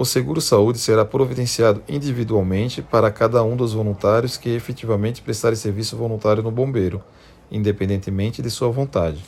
O 0.00 0.04
seguro 0.06 0.40
saúde 0.40 0.78
será 0.78 1.04
providenciado 1.04 1.82
individualmente 1.86 2.80
para 2.80 3.10
cada 3.10 3.42
um 3.42 3.54
dos 3.54 3.74
voluntários 3.74 4.38
que 4.38 4.48
efetivamente 4.48 5.20
prestarem 5.20 5.56
serviço 5.56 5.94
voluntário 5.94 6.42
no 6.42 6.50
bombeiro, 6.50 7.04
independentemente 7.52 8.40
de 8.40 8.48
sua 8.48 8.70
vontade. 8.70 9.22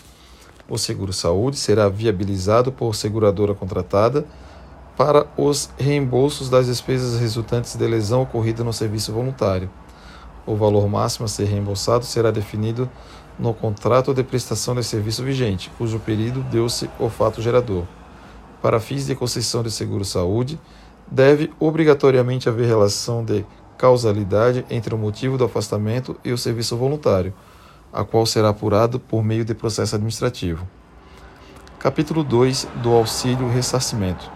O 0.67 0.79
seguro 0.79 1.13
saúde 1.13 1.59
será 1.59 1.91
viabilizado 1.91 2.73
por 2.73 2.95
seguradora 2.95 3.53
contratada 3.53 4.25
para 4.97 5.27
os 5.37 5.69
reembolsos 5.79 6.49
das 6.49 6.69
despesas 6.69 7.21
resultantes 7.21 7.77
de 7.77 7.87
lesão 7.87 8.23
ocorrida 8.23 8.65
no 8.65 8.73
serviço 8.73 9.13
voluntário. 9.13 9.69
O 10.47 10.57
valor 10.57 10.89
máximo 10.89 11.27
a 11.27 11.29
ser 11.29 11.45
reembolsado 11.45 12.07
será 12.07 12.31
definido 12.31 12.89
no 13.39 13.53
contrato 13.53 14.15
de 14.15 14.23
prestação 14.23 14.75
de 14.75 14.83
serviço 14.83 15.23
vigente, 15.23 15.71
cujo 15.77 16.01
período 16.01 16.43
deu-se 16.45 16.89
o 16.99 17.11
fato 17.11 17.43
gerador. 17.43 17.85
Para 18.63 18.79
fins 18.79 19.07
de 19.07 19.17
concessão 19.17 19.63
de 19.63 19.73
seguro-saúde, 19.73 20.59
deve 21.11 21.53
obrigatoriamente 21.59 22.49
haver 22.49 22.69
relação 22.69 23.25
de 23.25 23.45
causalidade 23.77 24.65
entre 24.71 24.95
o 24.95 24.99
motivo 24.99 25.37
do 25.37 25.45
afastamento 25.45 26.17
e 26.25 26.31
o 26.31 26.39
serviço 26.39 26.77
voluntário, 26.77 27.35
a 27.93 28.05
qual 28.05 28.25
será 28.25 28.51
apurado 28.51 29.01
por 29.01 29.25
meio 29.25 29.45
de 29.45 29.53
processo 29.53 29.97
administrativo. 29.97 30.67
Capítulo 31.81 32.23
2 32.23 32.69
do 32.81 32.93
Auxílio 32.93 33.49
Ressarcimento. 33.49 34.31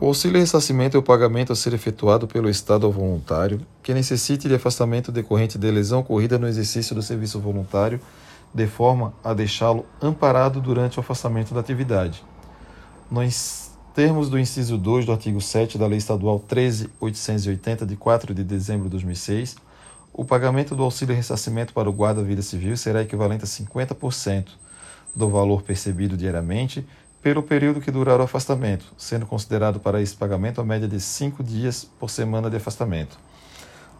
O 0.00 0.06
auxílio 0.06 0.38
ressarcimento 0.38 0.96
é 0.96 1.00
o 1.00 1.02
pagamento 1.02 1.52
a 1.52 1.56
ser 1.56 1.72
efetuado 1.72 2.26
pelo 2.26 2.50
Estado 2.50 2.84
ao 2.84 2.92
voluntário 2.92 3.60
que 3.82 3.94
necessite 3.94 4.48
de 4.48 4.54
afastamento 4.54 5.10
decorrente 5.12 5.58
de 5.58 5.70
lesão 5.70 6.00
ocorrida 6.00 6.38
no 6.38 6.46
exercício 6.46 6.94
do 6.94 7.02
serviço 7.02 7.40
voluntário, 7.40 8.00
de 8.56 8.66
forma 8.66 9.12
a 9.22 9.34
deixá-lo 9.34 9.84
amparado 10.00 10.62
durante 10.62 10.96
o 10.96 11.00
afastamento 11.00 11.52
da 11.52 11.60
atividade. 11.60 12.24
Nos 13.10 13.72
termos 13.94 14.30
do 14.30 14.38
inciso 14.38 14.78
2 14.78 15.04
do 15.04 15.12
artigo 15.12 15.42
7 15.42 15.76
da 15.76 15.86
Lei 15.86 15.98
Estadual 15.98 16.40
13.880, 16.40 17.84
de 17.84 17.96
4 17.96 18.32
de 18.32 18.42
dezembro 18.42 18.84
de 18.84 18.92
2006, 18.92 19.56
o 20.10 20.24
pagamento 20.24 20.74
do 20.74 20.82
auxílio 20.82 21.14
ressarcimento 21.14 21.74
para 21.74 21.90
o 21.90 21.92
guarda-vida 21.92 22.40
civil 22.40 22.78
será 22.78 23.02
equivalente 23.02 23.44
a 23.44 23.46
50% 23.46 24.46
do 25.14 25.28
valor 25.28 25.60
percebido 25.60 26.16
diariamente 26.16 26.86
pelo 27.22 27.42
período 27.42 27.82
que 27.82 27.90
durar 27.90 28.20
o 28.20 28.22
afastamento, 28.22 28.86
sendo 28.96 29.26
considerado 29.26 29.80
para 29.80 30.00
esse 30.00 30.16
pagamento 30.16 30.62
a 30.62 30.64
média 30.64 30.88
de 30.88 30.98
cinco 30.98 31.44
dias 31.44 31.86
por 32.00 32.08
semana 32.08 32.48
de 32.48 32.56
afastamento. 32.56 33.18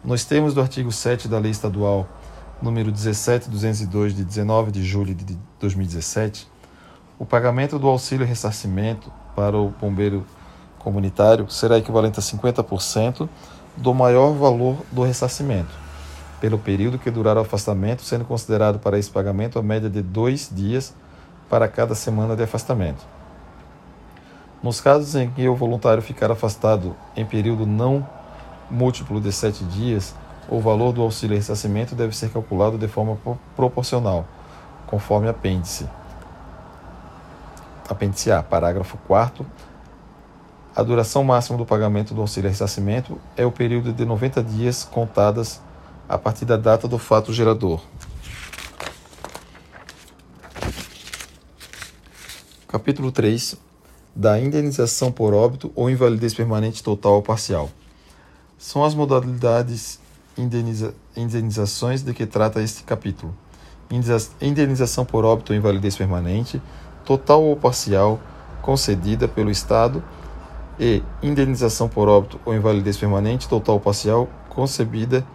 Nos 0.03 0.25
termos 0.25 0.55
do 0.55 0.61
artigo 0.61 0.91
7 0.91 1.27
da 1.27 1.37
Lei 1.37 1.51
Estadual 1.51 2.07
número 2.61 2.91
17202 2.91 4.15
de 4.15 4.23
19 4.23 4.71
de 4.71 4.83
julho 4.83 5.13
de 5.13 5.37
2017, 5.59 6.47
o 7.19 7.25
pagamento 7.25 7.77
do 7.77 7.87
auxílio 7.87 8.25
ressarcimento 8.25 9.11
para 9.35 9.57
o 9.57 9.69
bombeiro 9.69 10.25
comunitário 10.79 11.49
será 11.49 11.77
equivalente 11.77 12.19
a 12.19 12.23
50% 12.23 13.27
do 13.75 13.93
maior 13.93 14.33
valor 14.33 14.77
do 14.91 15.03
ressarcimento, 15.03 15.69
pelo 16.41 16.57
período 16.57 16.97
que 16.97 17.11
durar 17.11 17.37
o 17.37 17.41
afastamento, 17.41 18.01
sendo 18.01 18.25
considerado 18.25 18.79
para 18.79 18.97
esse 18.97 19.09
pagamento 19.09 19.59
a 19.59 19.63
média 19.63 19.89
de 19.89 20.01
dois 20.01 20.49
dias 20.51 20.95
para 21.49 21.67
cada 21.67 21.93
semana 21.93 22.35
de 22.35 22.43
afastamento. 22.43 23.05
Nos 24.61 24.81
casos 24.81 25.15
em 25.15 25.29
que 25.29 25.47
o 25.47 25.55
voluntário 25.55 26.01
ficar 26.01 26.31
afastado 26.31 26.95
em 27.15 27.25
período 27.25 27.65
não 27.65 28.07
múltiplo 28.69 29.21
de 29.21 29.31
sete 29.31 29.63
dias, 29.63 30.15
o 30.49 30.59
valor 30.59 30.91
do 30.93 31.01
auxílio 31.01 31.35
ressarcimento 31.35 31.95
deve 31.95 32.15
ser 32.15 32.29
calculado 32.29 32.77
de 32.77 32.87
forma 32.87 33.17
proporcional, 33.55 34.25
conforme 34.85 35.27
apêndice. 35.27 35.87
Apêndice 37.89 38.31
A, 38.31 38.43
parágrafo 38.43 38.97
4 39.07 39.45
a 40.77 40.83
duração 40.83 41.23
máxima 41.23 41.57
do 41.57 41.65
pagamento 41.65 42.13
do 42.13 42.21
auxílio 42.21 42.51
ressarcimento 42.51 43.19
é 43.35 43.43
o 43.43 43.51
período 43.51 43.91
de 43.91 44.05
90 44.05 44.43
dias 44.43 44.83
contadas 44.83 45.59
a 46.07 46.19
partir 46.19 46.45
da 46.45 46.55
data 46.55 46.87
do 46.87 46.99
fato 46.99 47.33
gerador. 47.33 47.81
Capítulo 52.67 53.11
3 53.11 53.55
da 54.15 54.39
indenização 54.39 55.11
por 55.11 55.33
óbito 55.33 55.71
ou 55.73 55.89
invalidez 55.89 56.35
permanente 56.35 56.83
total 56.83 57.13
ou 57.13 57.23
parcial. 57.23 57.71
São 58.55 58.85
as 58.85 58.93
modalidades 58.93 59.99
indeniza 60.41 60.93
indenizações 61.15 62.01
de 62.03 62.13
que 62.13 62.25
trata 62.25 62.61
este 62.61 62.83
capítulo. 62.83 63.33
Indenização 64.41 65.05
por 65.05 65.25
óbito 65.25 65.53
ou 65.53 65.57
invalidez 65.57 65.95
permanente, 65.95 66.61
total 67.05 67.43
ou 67.43 67.55
parcial, 67.55 68.19
concedida 68.61 69.27
pelo 69.27 69.49
Estado 69.49 70.03
e 70.79 71.01
indenização 71.23 71.87
por 71.87 72.07
óbito 72.07 72.39
ou 72.45 72.53
invalidez 72.53 72.97
permanente, 72.97 73.47
total 73.47 73.75
ou 73.75 73.81
parcial, 73.81 74.27
concebida 74.49 75.25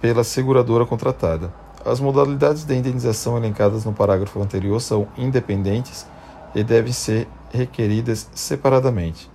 pela 0.00 0.24
seguradora 0.24 0.84
contratada. 0.84 1.52
As 1.84 2.00
modalidades 2.00 2.64
de 2.64 2.74
indenização 2.74 3.36
elencadas 3.36 3.84
no 3.84 3.92
parágrafo 3.92 4.40
anterior 4.40 4.80
são 4.80 5.08
independentes 5.16 6.06
e 6.54 6.62
devem 6.62 6.92
ser 6.92 7.26
requeridas 7.52 8.28
separadamente. 8.34 9.31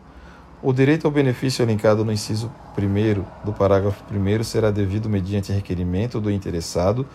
O 0.60 0.74
direito 0.74 1.06
ao 1.06 1.12
benefício 1.12 1.62
elencado 1.62 2.04
no 2.04 2.12
inciso 2.12 2.52
1 2.76 3.46
do 3.46 3.54
parágrafo 3.54 4.04
1 4.12 4.44
será 4.44 4.72
devido 4.72 5.08
mediante 5.08 5.52
requerimento 5.52 6.20
do 6.20 6.32
interessado 6.32 7.06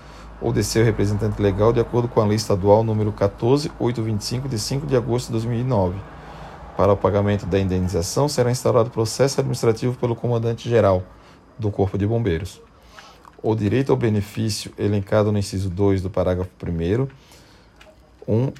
ou 0.41 0.53
de 0.53 0.63
seu 0.63 0.85
representante 0.85 1.43
legal 1.43 1.73
de 1.73 1.81
acordo 1.81 2.07
com 2.07 2.21
a 2.21 2.25
Lei 2.25 2.37
Estadual 2.37 2.85
número 2.85 3.11
14825 3.11 4.49
de 4.49 4.59
5 4.61 4.87
de 4.87 4.97
agosto 4.97 5.27
de 5.27 5.33
2009 5.33 5.97
para 6.77 6.93
o 6.93 6.97
pagamento 6.97 7.45
da 7.45 7.59
indenização, 7.59 8.29
será 8.29 8.49
instaurado 8.49 8.91
processo 8.91 9.41
administrativo 9.41 9.97
pelo 9.99 10.15
comandante-geral 10.15 11.03
do 11.59 11.69
Corpo 11.69 11.99
de 11.99 12.07
Bombeiros. 12.07 12.63
O 13.43 13.57
direito 13.57 13.91
ao 13.91 13.99
benefício 13.99 14.73
elencado 14.79 15.33
no 15.33 15.39
inciso 15.39 15.69
2 15.69 16.01
do 16.01 16.09
parágrafo 16.09 16.51
1 16.65 17.09
1. 18.29 18.53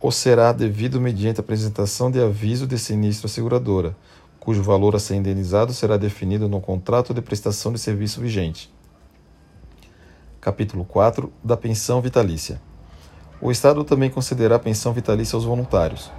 ou 0.00 0.10
será 0.10 0.50
devido 0.50 0.98
mediante 0.98 1.40
apresentação 1.40 2.10
de 2.10 2.18
aviso 2.18 2.66
de 2.66 2.78
sinistro 2.78 3.26
à 3.26 3.28
seguradora, 3.28 3.94
cujo 4.40 4.62
valor 4.62 4.96
a 4.96 4.98
ser 4.98 5.14
indenizado 5.14 5.72
será 5.72 5.96
definido 5.96 6.48
no 6.48 6.60
contrato 6.60 7.14
de 7.14 7.22
prestação 7.22 7.72
de 7.72 7.78
serviço 7.78 8.20
vigente. 8.20 8.72
Capítulo 10.40 10.84
4 10.84 11.32
da 11.44 11.56
pensão 11.56 12.00
vitalícia. 12.00 12.60
O 13.40 13.52
Estado 13.52 13.84
também 13.84 14.10
concederá 14.10 14.58
pensão 14.58 14.92
vitalícia 14.92 15.36
aos 15.36 15.44
voluntários 15.44 16.10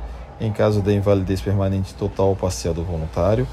em 0.42 0.52
caso 0.52 0.82
de 0.82 0.92
invalidez 0.92 1.40
permanente 1.40 1.94
total 1.94 2.30
ou 2.30 2.36
parcial 2.36 2.74
do 2.74 2.84
voluntário, 2.84 3.48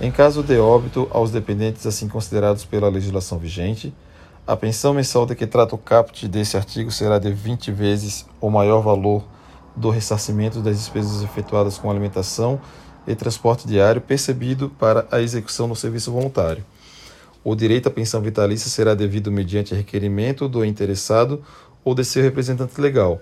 em 0.00 0.10
caso 0.10 0.42
de 0.42 0.58
óbito 0.58 1.06
aos 1.10 1.30
dependentes 1.30 1.86
assim 1.86 2.08
considerados 2.08 2.64
pela 2.64 2.88
legislação 2.88 3.38
vigente, 3.38 3.94
a 4.46 4.56
pensão 4.56 4.94
mensal 4.94 5.26
de 5.26 5.34
que 5.34 5.46
trata 5.46 5.74
o 5.74 5.78
caput 5.78 6.26
desse 6.26 6.56
artigo 6.56 6.90
será 6.90 7.18
de 7.18 7.30
20 7.30 7.70
vezes 7.70 8.26
o 8.40 8.48
maior 8.48 8.80
valor 8.80 9.22
do 9.76 9.90
ressarcimento 9.90 10.60
das 10.60 10.78
despesas 10.78 11.22
efetuadas 11.22 11.76
com 11.76 11.90
alimentação 11.90 12.58
e 13.06 13.14
transporte 13.14 13.66
diário 13.66 14.00
percebido 14.00 14.70
para 14.70 15.06
a 15.10 15.20
execução 15.20 15.68
do 15.68 15.76
serviço 15.76 16.12
voluntário. 16.12 16.64
O 17.42 17.54
direito 17.54 17.88
à 17.88 17.90
pensão 17.90 18.20
vitalícia 18.20 18.70
será 18.70 18.94
devido 18.94 19.32
mediante 19.32 19.74
requerimento 19.74 20.48
do 20.48 20.64
interessado 20.64 21.42
ou 21.84 21.94
de 21.94 22.04
seu 22.04 22.22
representante 22.22 22.80
legal 22.80 23.20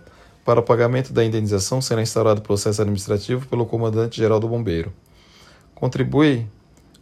para 0.49 0.61
o 0.61 0.63
pagamento 0.63 1.13
da 1.13 1.23
indenização 1.23 1.79
será 1.79 2.01
instaurado 2.01 2.41
processo 2.41 2.81
administrativo 2.81 3.47
pelo 3.49 3.67
comandante-geral 3.67 4.41
do 4.41 4.49
Bombeiro. 4.49 4.91
Contribui, 5.75 6.47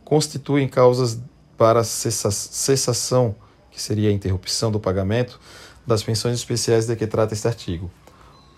constituem 0.05 0.67
causas 0.67 1.21
para 1.57 1.85
cessação, 1.85 3.37
que 3.71 3.81
seria 3.81 4.09
a 4.11 4.13
interrupção 4.13 4.73
do 4.73 4.81
pagamento, 4.81 5.39
das 5.87 6.03
pensões 6.03 6.35
especiais 6.35 6.87
de 6.87 6.97
que 6.97 7.07
trata 7.07 7.35
este 7.35 7.47
artigo. 7.47 7.89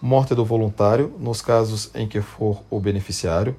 Morte 0.00 0.34
do 0.34 0.42
voluntário, 0.42 1.14
nos 1.18 1.42
casos 1.42 1.90
em 1.94 2.08
que 2.08 2.22
for 2.22 2.62
o 2.70 2.80
beneficiário. 2.80 3.54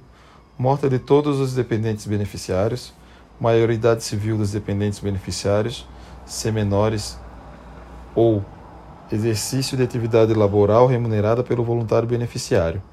Morte 0.62 0.90
de 0.90 1.00
todos 1.00 1.40
os 1.40 1.54
dependentes 1.54 2.06
beneficiários. 2.06 2.92
Maioridade 3.40 4.04
civil 4.04 4.38
dos 4.38 4.52
dependentes 4.52 5.00
beneficiários, 5.00 5.88
se 6.26 6.52
menores 6.52 7.18
ou 8.14 8.44
exercício 9.10 9.78
de 9.78 9.84
atividade 9.84 10.34
laboral 10.34 10.86
remunerada 10.86 11.46
pelo 11.46 11.64
voluntário 11.64 12.06
beneficiário. 12.06 12.84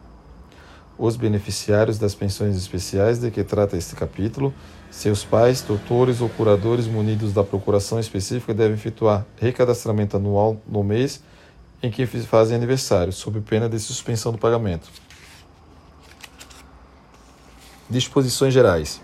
Os 0.96 1.16
beneficiários 1.16 1.98
das 1.98 2.14
pensões 2.14 2.56
especiais 2.56 3.18
de 3.18 3.32
que 3.32 3.42
trata 3.42 3.76
este 3.76 3.96
capítulo, 3.96 4.54
seus 4.88 5.24
pais, 5.24 5.60
tutores 5.60 6.20
ou 6.20 6.28
curadores 6.28 6.86
munidos 6.86 7.32
da 7.32 7.42
procuração 7.42 7.98
específica 7.98 8.54
devem 8.54 8.74
efetuar 8.74 9.26
recadastramento 9.38 10.16
anual 10.16 10.56
no 10.68 10.84
mês 10.84 11.20
em 11.82 11.90
que 11.90 12.06
fazem 12.06 12.56
aniversário, 12.56 13.12
sob 13.12 13.40
pena 13.40 13.68
de 13.68 13.80
suspensão 13.80 14.30
do 14.30 14.38
pagamento. 14.38 14.88
Disposições 17.88 18.52
gerais. 18.52 19.00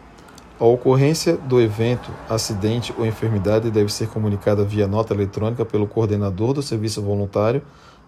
A 0.59 0.65
ocorrência 0.65 1.37
do 1.37 1.61
evento, 1.61 2.11
acidente 2.29 2.93
ou 2.99 3.07
enfermidade 3.07 3.71
deve 3.71 3.93
ser 3.93 4.09
comunicada 4.09 4.65
via 4.65 4.89
nota 4.89 5.15
eletrônica 5.15 5.65
pelo 5.65 5.87
coordenador 5.87 6.53
do 6.53 6.63
serviço 6.63 7.01
voluntário 7.01 7.63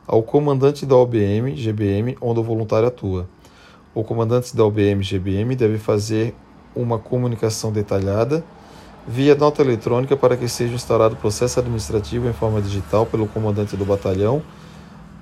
ao 0.04 0.20
comandante 0.20 0.84
da 0.84 0.96
OBM, 0.96 1.54
GBM, 1.54 2.18
onde 2.20 2.40
o 2.40 2.42
voluntário 2.42 2.88
atua. 2.88 3.28
O 3.94 4.02
comandante 4.02 4.56
da 4.56 4.64
OBM, 4.64 5.00
GBM 5.00 5.54
deve 5.54 5.78
fazer 5.78 6.34
uma 6.74 6.98
comunicação 6.98 7.70
detalhada 7.70 8.44
via 9.06 9.36
nota 9.36 9.62
eletrônica 9.62 10.16
para 10.16 10.36
que 10.36 10.48
seja 10.48 10.74
instaurado 10.74 11.14
processo 11.14 11.60
administrativo 11.60 12.28
em 12.28 12.32
forma 12.32 12.60
digital 12.60 13.06
pelo 13.06 13.28
comandante 13.28 13.76
do 13.76 13.84
batalhão 13.84 14.42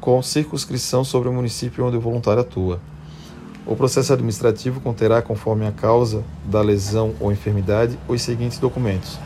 com 0.01 0.23
circunscrição 0.23 1.05
sobre 1.05 1.29
o 1.29 1.33
município 1.33 1.85
onde 1.85 1.99
o 1.99 2.01
voluntário 2.01 2.41
atua. 2.41 2.81
O 3.65 3.77
processo 3.77 4.13
administrativo 4.13 4.81
conterá, 4.81 5.23
conforme 5.23 5.65
a 5.65 5.71
causa 5.71 6.25
da 6.45 6.61
lesão 6.61 7.15
ou 7.21 7.31
enfermidade, 7.31 7.97
os 8.09 8.21
seguintes 8.21 8.59
documentos: 8.59 9.21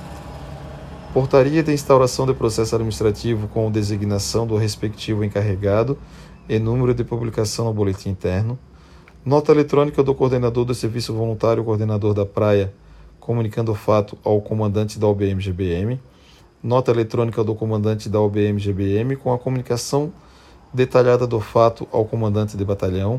portaria 1.14 1.62
de 1.62 1.72
instauração 1.72 2.26
de 2.26 2.34
processo 2.34 2.74
administrativo 2.74 3.48
com 3.48 3.70
designação 3.70 4.46
do 4.46 4.54
respectivo 4.56 5.24
encarregado 5.24 5.96
e 6.46 6.58
número 6.58 6.92
de 6.92 7.02
publicação 7.02 7.64
no 7.64 7.72
boletim 7.72 8.10
interno, 8.10 8.58
nota 9.24 9.52
eletrônica 9.52 10.02
do 10.02 10.14
coordenador 10.14 10.66
do 10.66 10.74
serviço 10.74 11.14
voluntário, 11.14 11.64
coordenador 11.64 12.12
da 12.12 12.26
praia, 12.26 12.74
comunicando 13.18 13.72
o 13.72 13.74
fato 13.74 14.18
ao 14.22 14.42
comandante 14.42 14.98
da 14.98 15.06
OBM-GBM, 15.06 15.98
nota 16.62 16.90
eletrônica 16.90 17.42
do 17.42 17.54
comandante 17.54 18.06
da 18.10 18.20
OBM-GBM 18.20 19.16
com 19.16 19.32
a 19.32 19.38
comunicação 19.38 20.12
detalhada 20.74 21.26
do 21.26 21.40
fato 21.40 21.88
ao 21.90 22.04
comandante 22.04 22.54
de 22.54 22.64
batalhão 22.66 23.18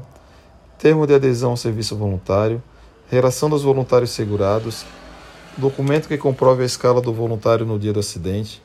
termo 0.77 1.07
de 1.07 1.13
adesão 1.13 1.51
ao 1.51 1.57
serviço 1.57 1.95
voluntário, 1.95 2.61
relação 3.09 3.49
dos 3.49 3.63
voluntários 3.63 4.11
segurados, 4.11 4.85
documento 5.57 6.07
que 6.07 6.17
comprove 6.17 6.63
a 6.63 6.65
escala 6.65 7.01
do 7.01 7.11
voluntário 7.11 7.65
no 7.65 7.79
dia 7.79 7.91
do 7.91 7.99
acidente, 7.99 8.61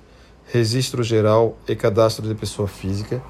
registro 0.53 1.03
geral 1.03 1.57
e 1.67 1.75
cadastro 1.75 2.29
de 2.29 2.35
pessoa 2.35 2.69
física, 2.69 3.23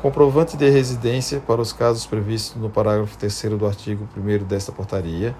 comprovante 0.00 0.56
de 0.56 0.68
residência 0.70 1.40
para 1.40 1.60
os 1.60 1.72
casos 1.72 2.06
previstos 2.06 2.60
no 2.60 2.70
parágrafo 2.70 3.18
3 3.18 3.42
do 3.58 3.66
artigo 3.66 4.08
1 4.16 4.44
desta 4.44 4.70
portaria, 4.70 5.34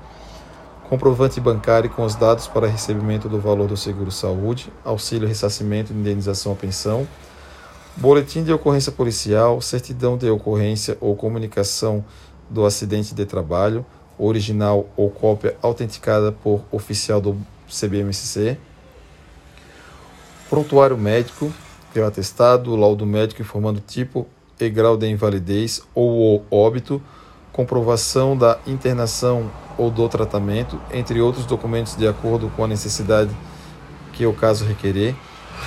comprovante 0.88 1.40
bancário 1.40 1.88
com 1.88 2.04
os 2.04 2.16
dados 2.16 2.48
para 2.48 2.66
recebimento 2.66 3.28
do 3.28 3.38
valor 3.38 3.68
do 3.68 3.76
seguro-saúde, 3.76 4.72
auxílio, 4.84 5.28
ressarcimento 5.28 5.92
indenização 5.92 6.52
à 6.52 6.56
pensão, 6.56 7.06
boletim 7.96 8.42
de 8.42 8.52
ocorrência 8.52 8.90
policial, 8.90 9.60
certidão 9.60 10.16
de 10.16 10.28
ocorrência 10.28 10.98
ou 11.00 11.14
comunicação 11.14 12.04
do 12.50 12.66
acidente 12.66 13.14
de 13.14 13.24
trabalho, 13.24 13.86
original 14.18 14.86
ou 14.96 15.08
cópia 15.08 15.56
autenticada 15.62 16.32
por 16.32 16.62
oficial 16.70 17.20
do 17.20 17.40
CBMCC, 17.68 18.58
prontuário 20.50 20.98
médico, 20.98 21.52
que 21.92 22.00
o 22.00 22.04
atestado, 22.04 22.76
laudo 22.76 23.06
médico 23.06 23.40
informando 23.40 23.80
tipo 23.80 24.26
e 24.60 24.68
grau 24.68 24.96
de 24.96 25.08
invalidez 25.08 25.82
ou 25.94 26.44
óbito, 26.50 27.00
comprovação 27.52 28.36
da 28.36 28.58
internação 28.66 29.50
ou 29.78 29.90
do 29.90 30.06
tratamento, 30.08 30.78
entre 30.92 31.20
outros 31.20 31.46
documentos 31.46 31.96
de 31.96 32.06
acordo 32.06 32.50
com 32.54 32.64
a 32.64 32.68
necessidade 32.68 33.30
que 34.12 34.26
o 34.26 34.34
caso 34.34 34.66
requerer, 34.66 35.14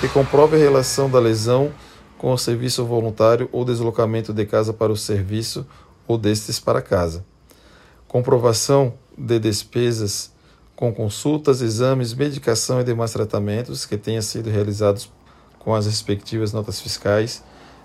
que 0.00 0.08
comprove 0.08 0.56
a 0.56 0.60
relação 0.60 1.10
da 1.10 1.18
lesão 1.18 1.72
com 2.16 2.32
o 2.32 2.38
serviço 2.38 2.84
voluntário 2.84 3.48
ou 3.50 3.64
deslocamento 3.64 4.32
de 4.32 4.46
casa 4.46 4.72
para 4.72 4.92
o 4.92 4.96
serviço 4.96 5.66
ou 6.06 6.18
destes 6.18 6.60
para 6.60 6.82
casa. 6.82 7.24
comprovação 8.06 8.94
de 9.16 9.38
despesas 9.38 10.32
com 10.76 10.92
consultas, 10.92 11.60
exames, 11.60 12.14
medicação 12.14 12.80
e 12.80 12.84
demais 12.84 13.12
tratamentos 13.12 13.86
que 13.86 13.96
tenham 13.96 14.22
sido 14.22 14.50
realizados 14.50 15.10
com 15.58 15.74
as 15.74 15.86
respectivas 15.86 16.52
notas 16.52 16.80
fiscais, 16.80 17.42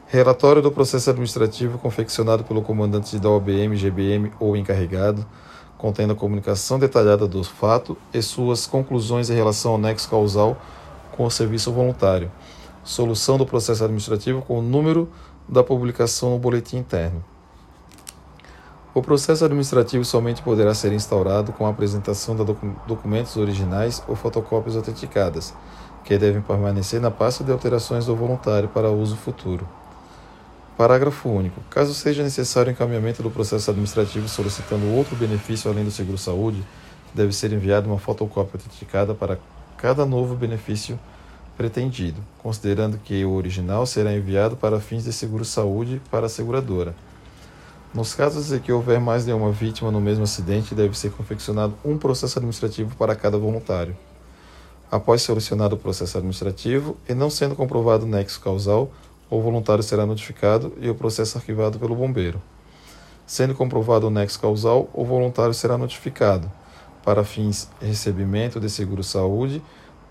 relatório 0.08 0.62
do 0.62 0.71
processo 0.71 1.10
administrativo 1.10 1.77
confeccionado 1.77 2.43
pelo 2.43 2.62
comandante 2.62 3.17
da 3.19 3.29
OBM, 3.29 3.75
GBM 3.75 4.32
ou 4.39 4.58
encarregado, 4.58 5.25
contendo 5.77 6.13
a 6.13 6.15
comunicação 6.15 6.77
detalhada 6.77 7.27
do 7.27 7.43
fato 7.43 7.95
e 8.13 8.21
suas 8.21 8.67
conclusões 8.67 9.29
em 9.29 9.36
relação 9.36 9.71
ao 9.71 9.77
nexo 9.77 10.10
causal 10.10 10.60
com 11.15 11.25
o 11.25 11.32
serviço 11.32 11.71
voluntário, 11.71 12.32
solução 12.84 13.38
do 13.38 13.45
processo 13.45 13.84
administrativo 13.84 14.41
com 14.41 14.60
o 14.60 14.62
número 14.62 15.10
da 15.47 15.63
publicação 15.63 16.32
no 16.32 16.39
boletim 16.39 16.77
interno. 16.77 17.23
O 18.91 19.04
processo 19.04 19.45
administrativo 19.45 20.04
somente 20.04 20.41
poderá 20.41 20.73
ser 20.73 20.91
instaurado 20.91 21.52
com 21.52 21.67
a 21.67 21.69
apresentação 21.69 22.36
de 22.36 22.43
documentos 22.88 23.38
originais 23.38 24.02
ou 24.08 24.15
fotocópias 24.15 24.75
autenticadas, 24.75 25.54
que 26.04 26.17
devem 26.17 26.41
permanecer 26.41 26.99
na 26.99 27.12
pasta 27.12 27.43
de 27.43 27.52
alterações 27.52 28.08
do 28.08 28.15
voluntário 28.15 28.67
para 28.67 28.89
uso 28.89 29.15
futuro. 29.15 29.67
Parágrafo 30.75 31.30
único. 31.30 31.62
Caso 31.69 31.93
seja 31.93 32.23
necessário 32.23 32.71
o 32.71 32.73
encaminhamento 32.73 33.21
do 33.21 33.30
processo 33.30 33.69
administrativo 33.69 34.28
solicitando 34.28 34.91
outro 34.95 35.15
benefício 35.15 35.69
além 35.69 35.86
do 35.86 35.91
seguro-saúde, 35.91 36.63
deve 37.13 37.32
ser 37.32 37.54
enviada 37.54 37.88
uma 37.88 37.99
fotocópia 37.99 38.58
autenticada 38.58 39.13
para 39.13 39.38
cada 39.78 40.04
novo 40.04 40.36
benefício 40.36 40.99
pretendido, 41.56 42.21
considerando 42.41 42.97
que 42.97 43.23
o 43.23 43.34
original 43.34 43.86
será 43.86 44.13
enviado 44.13 44.56
para 44.56 44.80
fins 44.80 45.04
de 45.04 45.13
seguro-saúde 45.13 46.02
para 46.10 46.25
a 46.25 46.30
seguradora. 46.30 46.95
Nos 47.91 48.13
casos 48.13 48.52
em 48.52 48.60
que 48.60 48.71
houver 48.71 48.99
mais 48.99 49.25
de 49.25 49.34
uma 49.34 49.52
vítima 49.52 49.89
no 49.89 49.99
mesmo 49.99 50.23
acidente, 50.23 50.75
deve 50.75 50.97
ser 50.97 51.12
confeccionado 51.12 51.73
um 51.84 51.97
processo 51.97 52.38
administrativo 52.38 52.95
para 52.95 53.15
cada 53.15 53.36
voluntário. 53.36 53.97
Após 54.91 55.23
solucionado 55.23 55.75
o 55.75 55.80
processo 55.80 56.17
administrativo 56.17 56.95
e 57.08 57.15
não 57.15 57.32
sendo 57.32 57.56
comprovado 57.56 58.06
o 58.06 58.08
nexo 58.08 58.39
causal, 58.41 58.91
o 59.28 59.41
voluntário 59.41 59.84
será 59.84 60.06
notificado 60.06 60.71
e 60.80 60.88
o 60.88 60.93
processo 60.93 61.39
arquivado 61.39 61.80
pelo 61.80 61.95
bombeiro. 61.95 62.39
Sendo 63.25 63.56
comprovado 63.56 64.08
o 64.08 64.12
nexo 64.12 64.39
causal, 64.39 64.88
o 64.93 65.04
voluntário 65.04 65.54
será 65.54 65.75
notificado 65.75 66.52
para 67.04 67.23
fins 67.23 67.69
recebimento 67.82 68.60
de 68.60 68.69
seguro-saúde, 68.69 69.63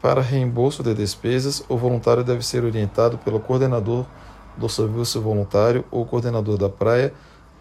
para 0.03 0.21
reembolso 0.21 0.83
de 0.83 0.95
despesas, 0.95 1.63
o 1.69 1.77
voluntário 1.77 2.25
deve 2.25 2.45
ser 2.45 2.65
orientado 2.65 3.19
pelo 3.19 3.39
coordenador 3.39 4.05
do 4.57 4.69
serviço 4.69 5.21
voluntário 5.21 5.85
ou 5.93 6.05
coordenador 6.05 6.57
da 6.57 6.69
praia 6.69 7.13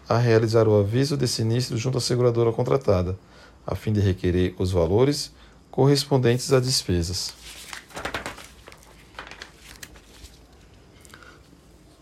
a 0.08 0.16
realizar 0.16 0.66
o 0.66 0.80
aviso 0.80 1.16
de 1.16 1.28
sinistro 1.28 1.76
junto 1.76 1.98
à 1.98 2.00
seguradora 2.00 2.50
contratada, 2.50 3.18
a 3.66 3.74
fim 3.74 3.92
de 3.92 4.00
requerer 4.00 4.54
os 4.58 4.72
valores 4.72 5.30
correspondentes 5.70 6.50
às 6.52 6.64
despesas. 6.64 7.34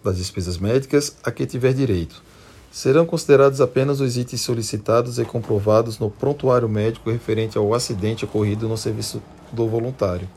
Das 0.05 0.17
despesas 0.17 0.57
médicas 0.57 1.17
a 1.25 1.33
que 1.33 1.45
tiver 1.45 1.75
direito. 1.75 2.23
Serão 2.71 3.05
considerados 3.05 3.61
apenas 3.61 4.01
os 4.01 4.17
itens 4.17 4.43
solicitados 4.43 5.19
e 5.19 5.25
comprovados 5.25 5.99
no 5.99 6.11
prontuário 6.11 6.69
médico 6.69 7.11
referente 7.11 7.59
ao 7.59 7.75
acidente 7.75 8.25
ocorrido 8.25 8.69
no 8.69 8.77
serviço 8.77 9.21
do 9.51 9.67
voluntário. 9.67 10.29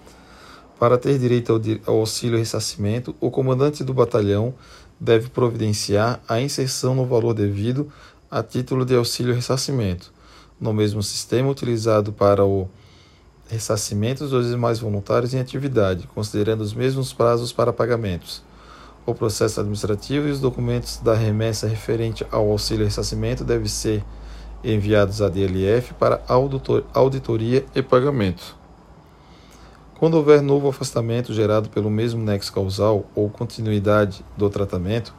Para 0.80 0.98
ter 0.98 1.20
direito 1.20 1.62
ao 1.86 1.98
auxílio 1.98 2.40
ressarcimento, 2.40 3.14
o 3.20 3.30
comandante 3.30 3.84
do 3.84 3.94
batalhão 3.94 4.56
deve 5.00 5.30
providenciar 5.30 6.20
a 6.28 6.42
inserção 6.42 6.94
no 6.94 7.06
valor 7.06 7.34
devido 7.34 7.92
a 8.30 8.44
título 8.44 8.86
de 8.86 8.96
auxílio 8.96 9.34
ressarcimento, 9.34 10.12
no 10.60 10.74
mesmo 10.74 11.02
sistema 11.02 11.50
utilizado 11.50 12.12
para 12.12 12.44
o 12.46 12.70
ressarcimento 13.48 14.28
dos 14.28 14.50
demais 14.50 14.80
voluntários 14.80 15.34
em 15.34 15.40
atividade, 15.40 16.08
considerando 16.14 16.62
os 16.62 16.74
mesmos 16.74 17.14
prazos 17.14 17.52
para 17.52 17.74
pagamentos. 17.74 18.44
O 19.06 19.16
processo 19.16 19.60
administrativo 19.60 20.28
e 20.28 20.32
os 20.32 20.40
documentos 20.40 20.98
da 20.98 21.16
remessa 21.16 21.68
referente 21.68 22.26
ao 22.30 22.52
auxílio 22.52 22.86
ressarcimento 22.86 23.44
devem 23.44 23.68
ser 23.68 24.04
enviados 24.64 25.22
à 25.22 25.30
DLF 25.30 25.94
para 25.96 26.22
auditoria 26.94 27.66
e 27.74 27.82
pagamento. 27.82 28.59
Quando 30.00 30.14
houver 30.14 30.42
novo 30.42 30.70
afastamento 30.70 31.34
gerado 31.34 31.68
pelo 31.68 31.90
mesmo 31.90 32.24
nexo 32.24 32.54
causal 32.54 33.06
ou 33.14 33.30
continuidade 33.30 34.24
do 34.38 34.50
tratamento, 34.50 35.14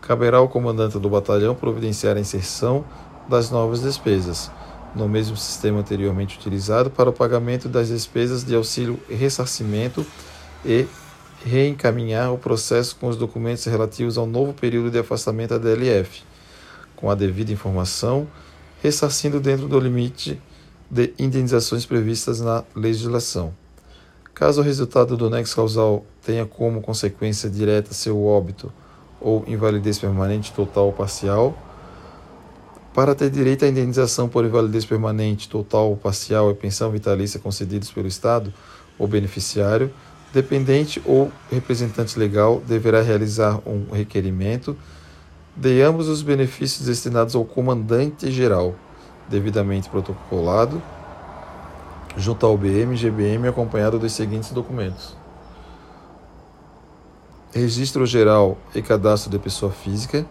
caberá 0.00 0.38
ao 0.38 0.48
comandante 0.48 0.98
do 0.98 1.08
batalhão 1.08 1.54
providenciar 1.54 2.16
a 2.16 2.20
inserção 2.20 2.84
das 3.28 3.48
novas 3.48 3.82
despesas, 3.82 4.50
no 4.92 5.08
mesmo 5.08 5.36
sistema 5.36 5.78
anteriormente 5.78 6.36
utilizado 6.36 6.90
para 6.90 7.10
o 7.10 7.12
pagamento 7.12 7.68
das 7.68 7.90
despesas 7.90 8.42
de 8.42 8.56
auxílio 8.56 8.98
e 9.08 9.14
ressarcimento 9.14 10.04
e 10.64 10.88
reencaminhar 11.44 12.32
o 12.32 12.38
processo 12.38 12.96
com 12.96 13.06
os 13.06 13.16
documentos 13.16 13.64
relativos 13.66 14.18
ao 14.18 14.26
novo 14.26 14.52
período 14.52 14.90
de 14.90 14.98
afastamento 14.98 15.50
da 15.50 15.58
DLF, 15.58 16.24
com 16.96 17.08
a 17.08 17.14
devida 17.14 17.52
informação, 17.52 18.26
ressarcindo 18.82 19.38
dentro 19.38 19.68
do 19.68 19.78
limite 19.78 20.42
de 20.90 21.14
indenizações 21.20 21.86
previstas 21.86 22.40
na 22.40 22.64
legislação. 22.74 23.54
Caso 24.34 24.60
o 24.60 24.64
resultado 24.64 25.16
do 25.16 25.30
nexo 25.30 25.54
causal 25.54 26.04
tenha 26.20 26.44
como 26.44 26.82
consequência 26.82 27.48
direta 27.48 27.94
seu 27.94 28.26
óbito 28.26 28.72
ou 29.20 29.44
invalidez 29.46 29.96
permanente 29.96 30.52
total 30.52 30.86
ou 30.86 30.92
parcial, 30.92 31.56
para 32.92 33.14
ter 33.14 33.30
direito 33.30 33.64
à 33.64 33.68
indenização 33.68 34.28
por 34.28 34.44
invalidez 34.44 34.84
permanente 34.84 35.48
total 35.48 35.90
ou 35.90 35.96
parcial 35.96 36.50
e 36.50 36.54
pensão 36.54 36.90
vitalícia 36.90 37.38
concedidos 37.38 37.92
pelo 37.92 38.08
Estado, 38.08 38.52
o 38.98 39.06
beneficiário, 39.06 39.92
dependente 40.32 41.00
ou 41.06 41.30
representante 41.48 42.18
legal 42.18 42.60
deverá 42.66 43.02
realizar 43.02 43.60
um 43.64 43.92
requerimento 43.92 44.76
de 45.56 45.80
ambos 45.80 46.08
os 46.08 46.22
benefícios 46.22 46.86
destinados 46.86 47.36
ao 47.36 47.44
comandante 47.44 48.32
geral, 48.32 48.74
devidamente 49.28 49.88
protocolado 49.88 50.82
junto 52.16 52.46
ao 52.46 52.56
BM 52.56 52.96
GBM 52.96 53.48
acompanhado 53.48 53.98
dos 53.98 54.12
seguintes 54.12 54.50
documentos: 54.52 55.16
Registro 57.52 58.06
Geral 58.06 58.58
e 58.74 58.82
Cadastro 58.82 59.30
de 59.30 59.38
Pessoa 59.38 59.72
Física, 59.72 60.26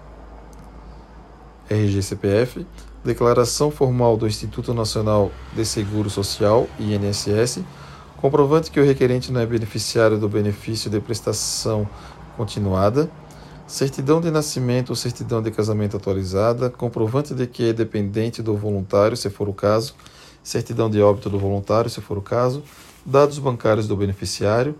RG-CPF, 1.69 2.65
Declaração 3.04 3.69
Formal 3.69 4.15
do 4.15 4.28
Instituto 4.28 4.74
Nacional 4.74 5.32
de 5.54 5.65
Seguro 5.65 6.10
Social, 6.10 6.67
INSS, 6.80 7.63
comprovante 8.17 8.72
que 8.72 8.80
o 8.80 8.86
requerente 8.86 9.32
não 9.32 9.41
é 9.41 9.46
beneficiário 9.46 10.17
do 10.17 10.30
benefício 10.30 10.89
de 10.89 11.00
prestação 11.02 11.88
continuada, 12.38 13.10
certidão 13.67 14.22
de 14.22 14.32
nascimento 14.32 14.91
ou 14.91 14.96
certidão 14.96 15.41
de 15.41 15.52
casamento 15.52 15.98
atualizada, 15.98 16.69
comprovante 16.69 17.34
de 17.34 17.46
que 17.48 17.69
é 17.69 17.74
dependente 17.74 18.41
do 18.41 18.56
voluntário, 18.56 19.17
se 19.17 19.30
for 19.30 19.50
o 19.50 19.54
caso, 19.54 19.96
certidão 20.43 20.89
de 20.89 21.01
óbito 21.01 21.29
do 21.29 21.39
voluntário, 21.39 21.89
se 21.89 22.01
for 22.01 22.17
o 22.17 22.21
caso, 22.21 22.63
dados 23.06 23.39
bancários 23.39 23.88
do 23.88 23.95
beneficiário. 23.95 24.75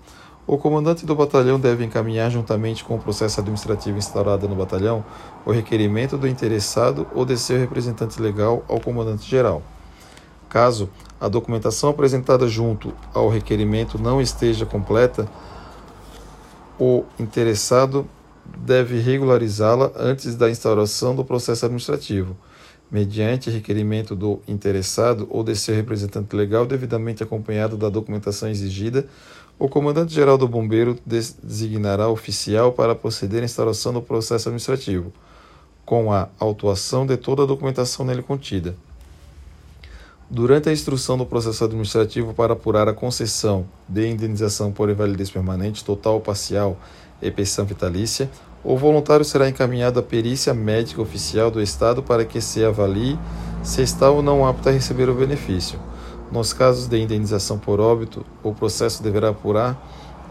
O 0.46 0.58
comandante 0.58 1.06
do 1.06 1.16
batalhão 1.16 1.58
deve 1.58 1.86
encaminhar, 1.86 2.30
juntamente 2.30 2.84
com 2.84 2.96
o 2.96 3.00
processo 3.00 3.40
administrativo 3.40 3.98
instaurado 3.98 4.48
no 4.50 4.56
batalhão, 4.56 5.06
o 5.46 5.52
requerimento 5.52 6.18
do 6.18 6.28
interessado 6.28 7.08
ou 7.16 7.26
de 7.26 7.38
seu 7.38 7.58
representante 7.58 8.22
legal 8.22 8.64
ao 8.68 8.80
comandante 8.80 9.30
geral. 9.30 9.64
Caso 10.50 10.90
a 11.20 11.30
documentação 11.30 11.90
apresentada 11.90 12.46
junto 12.50 12.94
ao 13.14 13.30
requerimento 13.30 13.98
não 13.98 14.22
esteja 14.22 14.66
completa, 14.66 15.30
o 16.78 17.06
interessado 17.18 18.06
deve 18.58 19.00
regularizá-la 19.00 19.92
antes 19.96 20.36
da 20.36 20.50
instauração 20.50 21.16
do 21.16 21.24
processo 21.24 21.66
administrativo 21.66 22.36
mediante 22.94 23.50
requerimento 23.50 24.16
do 24.16 24.40
interessado 24.48 25.28
ou 25.32 25.44
de 25.44 25.56
seu 25.56 25.74
representante 25.74 26.36
legal, 26.36 26.64
devidamente 26.64 27.24
acompanhado 27.24 27.76
da 27.76 27.90
documentação 27.90 28.48
exigida, 28.48 29.08
o 29.58 29.68
comandante-geral 29.68 30.38
do 30.38 30.48
bombeiro 30.48 30.96
designará 31.04 32.08
oficial 32.08 32.72
para 32.72 32.94
proceder 32.94 33.42
à 33.42 33.46
instauração 33.46 33.94
do 33.94 34.02
processo 34.02 34.48
administrativo, 34.48 35.12
com 35.84 36.14
a 36.14 36.30
autuação 36.40 37.04
de 37.04 37.18
toda 37.18 37.42
a 37.42 37.48
documentação 37.48 38.06
nele 38.06 38.22
contida. 38.22 38.76
Durante 40.30 40.70
a 40.70 40.72
instrução 40.72 41.18
do 41.18 41.26
processo 41.26 41.64
administrativo 41.64 42.32
para 42.32 42.54
apurar 42.54 42.88
a 42.88 42.94
concessão 42.94 43.66
de 43.90 44.08
indenização 44.08 44.72
por 44.72 44.90
invalidez 44.90 45.32
permanente, 45.32 45.84
total 45.84 46.16
ou 46.16 46.22
parcial 46.22 46.80
e 47.20 47.32
pensão 47.32 47.66
vitalícia, 47.66 48.30
o 48.64 48.78
voluntário 48.78 49.26
será 49.26 49.50
encaminhado 49.50 50.00
à 50.00 50.04
perícia 50.04 50.54
médica 50.54 51.02
oficial 51.02 51.52
do 51.52 51.62
Estado 51.62 52.02
para 52.02 52.24
que 52.24 52.40
se 52.40 52.64
avalie 52.64 53.20
se 53.62 53.82
está 53.82 54.10
ou 54.10 54.22
não 54.22 54.48
apto 54.48 54.70
a 54.70 54.72
receber 54.72 55.10
o 55.10 55.16
benefício. 55.16 55.78
Nos 56.32 56.54
casos 56.54 56.88
de 56.88 56.98
indenização 56.98 57.60
por 57.60 57.80
óbito, 57.80 58.26
o 58.42 58.54
processo 58.54 59.04
deverá 59.04 59.30
apurar 59.30 59.78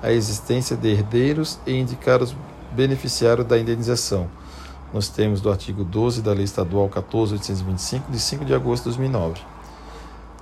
a 0.02 0.10
existência 0.10 0.76
de 0.76 0.88
herdeiros 0.88 1.58
e 1.66 1.74
indicar 1.74 2.22
os 2.22 2.34
beneficiários 2.72 3.46
da 3.46 3.58
indenização. 3.58 4.28
nos 4.92 5.08
termos 5.08 5.40
do 5.40 5.50
artigo 5.50 5.84
12 5.84 6.20
da 6.20 6.34
Lei 6.34 6.44
Estadual 6.44 6.86
14.825, 6.86 8.02
de 8.10 8.18
5 8.18 8.44
de 8.44 8.52
agosto 8.52 8.90
de 8.90 8.98
2009. 8.98 9.40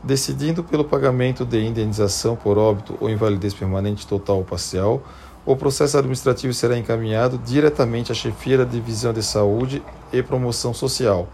Decidindo 0.03 0.65
pelo 0.65 0.85
pagamento 0.85 1.45
de 1.45 1.65
indenização 1.65 2.35
por 2.35 2.59
óbito 2.59 2.97
ou 3.01 3.09
invalidez 3.09 3.55
permanente 3.55 4.09
total 4.09 4.39
ou 4.39 4.45
parcial, 4.45 5.05
o 5.45 5.57
processo 5.57 5.97
administrativo 5.97 6.53
será 6.53 6.77
encaminhado 6.77 7.39
diretamente 7.39 8.13
à 8.13 8.15
chefia 8.15 8.59
da 8.59 8.65
Divisão 8.65 9.13
de 9.13 9.23
Saúde 9.23 9.83
e 10.13 10.23
Promoção 10.23 10.75
Social 10.75 11.29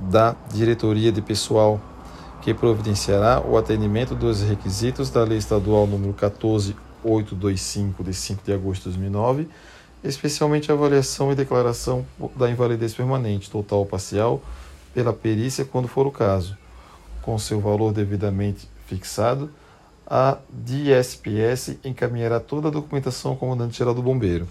da 0.00 0.34
Diretoria 0.52 1.12
de 1.12 1.20
Pessoal, 1.22 1.80
que 2.40 2.52
providenciará 2.52 3.40
o 3.40 3.56
atendimento 3.56 4.14
dos 4.14 4.42
requisitos 4.42 5.10
da 5.10 5.22
Lei 5.22 5.38
Estadual 5.38 5.86
nº 5.86 6.12
14825 6.14 8.02
de 8.02 8.14
5 8.14 8.42
de 8.44 8.52
agosto 8.52 8.90
de 8.90 8.98
2009, 8.98 9.48
especialmente 10.02 10.72
a 10.72 10.74
avaliação 10.74 11.30
e 11.30 11.36
declaração 11.36 12.04
da 12.34 12.50
invalidez 12.50 12.94
permanente, 12.94 13.50
total 13.50 13.80
ou 13.80 13.86
parcial, 13.86 14.42
pela 14.92 15.12
perícia, 15.12 15.64
quando 15.64 15.86
for 15.86 16.06
o 16.06 16.10
caso, 16.10 16.56
com 17.20 17.38
seu 17.38 17.60
valor 17.60 17.92
devidamente 17.92 18.68
fixado 18.86 19.48
a 20.14 20.36
DSPS 20.50 21.78
encaminhará 21.82 22.38
toda 22.38 22.68
a 22.68 22.70
documentação 22.70 23.30
ao 23.30 23.36
comandante-geral 23.38 23.94
do 23.94 24.02
Bombeiro. 24.02 24.46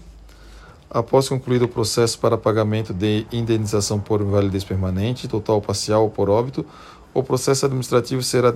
Após 0.90 1.28
concluído 1.28 1.66
o 1.66 1.68
processo 1.68 2.18
para 2.18 2.36
pagamento 2.36 2.92
de 2.92 3.24
indenização 3.30 4.00
por 4.00 4.20
invalidez 4.20 4.64
permanente, 4.64 5.28
total 5.28 5.62
parcial 5.62 6.02
ou 6.02 6.10
por 6.10 6.28
óbito, 6.28 6.66
o 7.14 7.22
processo 7.22 7.64
administrativo 7.64 8.24
será 8.24 8.52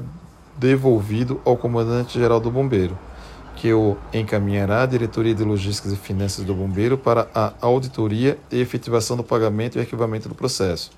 devolvido 0.59 1.41
ao 1.45 1.57
comandante-geral 1.57 2.41
do 2.41 2.51
Bombeiro, 2.51 2.99
que 3.55 3.73
o 3.73 3.97
encaminhará 4.13 4.83
à 4.83 4.87
Diretoria 4.87 5.33
de 5.33 5.45
Logística 5.45 5.89
e 5.89 5.97
Finanças 5.97 6.45
do 6.45 6.57
Bombeiro 6.57 6.99
para 6.99 7.29
a 7.33 7.53
auditoria 7.61 8.37
e 8.51 8.61
efetivação 8.61 9.17
do 9.17 9.23
pagamento 9.23 9.79
e 9.79 9.81
arquivamento 9.81 10.29
do 10.29 10.35
processo. 10.35 10.91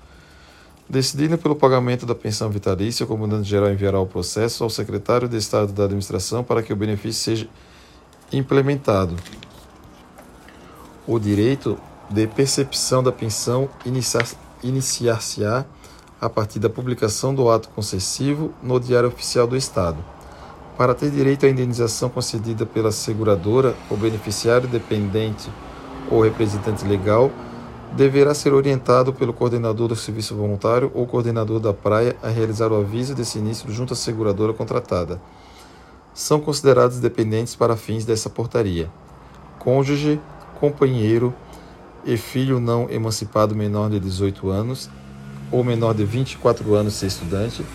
Decidindo 0.89 1.37
pelo 1.37 1.55
pagamento 1.55 2.03
da 2.03 2.15
pensão 2.15 2.49
vitalícia, 2.49 3.03
o 3.03 3.07
comandante-geral 3.07 3.69
enviará 3.69 3.99
o 3.99 4.07
processo 4.07 4.63
ao 4.63 4.71
secretário 4.71 5.29
de 5.29 5.37
Estado 5.37 5.71
da 5.71 5.83
Administração 5.83 6.43
para 6.43 6.63
que 6.63 6.73
o 6.73 6.75
benefício 6.75 7.21
seja 7.21 7.47
implementado. 8.33 9.15
O 11.05 11.19
direito 11.19 11.77
de 12.09 12.25
percepção 12.25 13.03
da 13.03 13.11
pensão 13.11 13.69
iniciar-se-á 14.63 15.63
a 16.19 16.27
partir 16.27 16.57
da 16.57 16.71
publicação 16.71 17.35
do 17.35 17.51
ato 17.51 17.69
concessivo 17.69 18.51
no 18.63 18.79
Diário 18.79 19.09
Oficial 19.09 19.45
do 19.45 19.55
Estado. 19.55 20.03
Para 20.75 20.95
ter 20.95 21.11
direito 21.11 21.45
à 21.45 21.49
indenização 21.49 22.09
concedida 22.09 22.65
pela 22.65 22.91
seguradora, 22.91 23.75
o 23.91 23.95
beneficiário 23.95 24.67
dependente 24.67 25.51
ou 26.09 26.23
representante 26.23 26.83
legal 26.83 27.31
deverá 27.93 28.33
ser 28.33 28.53
orientado 28.53 29.11
pelo 29.11 29.33
coordenador 29.33 29.87
do 29.87 29.95
serviço 29.95 30.35
voluntário 30.35 30.91
ou 30.93 31.07
coordenador 31.07 31.59
da 31.59 31.73
praia 31.73 32.15
a 32.21 32.29
realizar 32.29 32.71
o 32.71 32.79
aviso 32.79 33.15
de 33.15 33.25
sinistro 33.25 33.71
junto 33.71 33.93
à 33.93 33.95
seguradora 33.95 34.53
contratada. 34.53 35.19
São 36.13 36.39
considerados 36.39 36.99
dependentes 36.99 37.55
para 37.55 37.75
fins 37.75 38.05
dessa 38.05 38.29
portaria: 38.29 38.89
cônjuge, 39.57 40.19
companheiro 40.59 41.33
e 42.05 42.15
filho 42.17 42.59
não 42.59 42.89
emancipado 42.89 43.55
menor 43.55 43.89
de 43.89 43.99
18 43.99 44.49
anos 44.49 44.89
ou 45.51 45.63
menor 45.63 45.95
de 45.95 46.05
24 46.05 46.75
anos 46.75 46.93
se 46.93 47.07
estudante, 47.07 47.65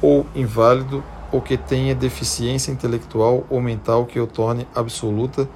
ou 0.00 0.24
inválido 0.34 1.04
ou 1.30 1.42
que 1.42 1.58
tenha 1.58 1.94
deficiência 1.94 2.72
intelectual 2.72 3.44
ou 3.50 3.60
mental 3.60 4.06
que 4.06 4.18
o 4.18 4.26
torne 4.26 4.66
absoluta 4.74 5.46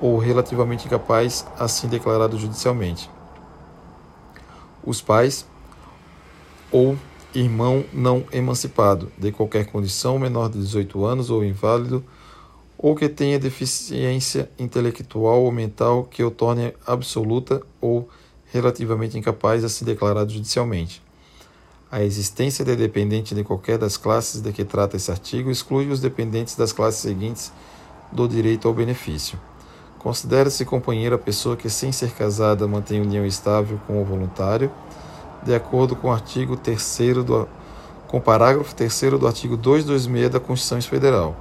ou 0.00 0.18
relativamente 0.18 0.86
incapaz, 0.86 1.46
assim 1.56 1.86
declarado 1.86 2.36
judicialmente 2.36 3.08
os 4.84 5.00
pais 5.00 5.46
ou 6.70 6.96
irmão 7.34 7.84
não 7.92 8.24
emancipado, 8.32 9.10
de 9.18 9.30
qualquer 9.32 9.66
condição, 9.66 10.18
menor 10.18 10.48
de 10.48 10.58
18 10.58 11.04
anos 11.04 11.30
ou 11.30 11.44
inválido, 11.44 12.04
ou 12.76 12.96
que 12.96 13.08
tenha 13.08 13.38
deficiência 13.38 14.50
intelectual 14.58 15.42
ou 15.42 15.52
mental 15.52 16.04
que 16.04 16.24
o 16.24 16.30
torne 16.30 16.72
absoluta 16.86 17.62
ou 17.80 18.08
relativamente 18.52 19.18
incapaz 19.18 19.62
a 19.64 19.68
se 19.68 19.84
declarar 19.84 20.26
judicialmente. 20.26 21.02
A 21.90 22.02
existência 22.02 22.64
de 22.64 22.74
dependente 22.76 23.34
de 23.34 23.44
qualquer 23.44 23.76
das 23.76 23.96
classes 23.96 24.40
de 24.40 24.52
que 24.52 24.64
trata 24.64 24.96
esse 24.96 25.10
artigo 25.10 25.50
exclui 25.50 25.88
os 25.88 26.00
dependentes 26.00 26.56
das 26.56 26.72
classes 26.72 27.00
seguintes 27.00 27.52
do 28.12 28.26
direito 28.26 28.66
ao 28.66 28.74
benefício. 28.74 29.38
Considera-se 30.00 30.64
companheira 30.64 31.16
a 31.16 31.18
pessoa 31.18 31.58
que, 31.58 31.68
sem 31.68 31.92
ser 31.92 32.12
casada, 32.12 32.66
mantém 32.66 33.02
união 33.02 33.26
estável 33.26 33.78
com 33.86 34.00
o 34.00 34.04
voluntário, 34.04 34.72
de 35.42 35.54
acordo 35.54 35.94
com 35.94 36.08
o 36.08 36.10
artigo 36.10 36.56
3 36.56 36.98
do 37.24 37.46
com 38.08 38.16
o 38.16 38.20
parágrafo 38.20 38.74
3 38.74 39.02
do 39.20 39.26
artigo 39.26 39.58
226 39.58 40.30
da 40.30 40.40
Constituição 40.40 40.80
Federal. 40.90 41.36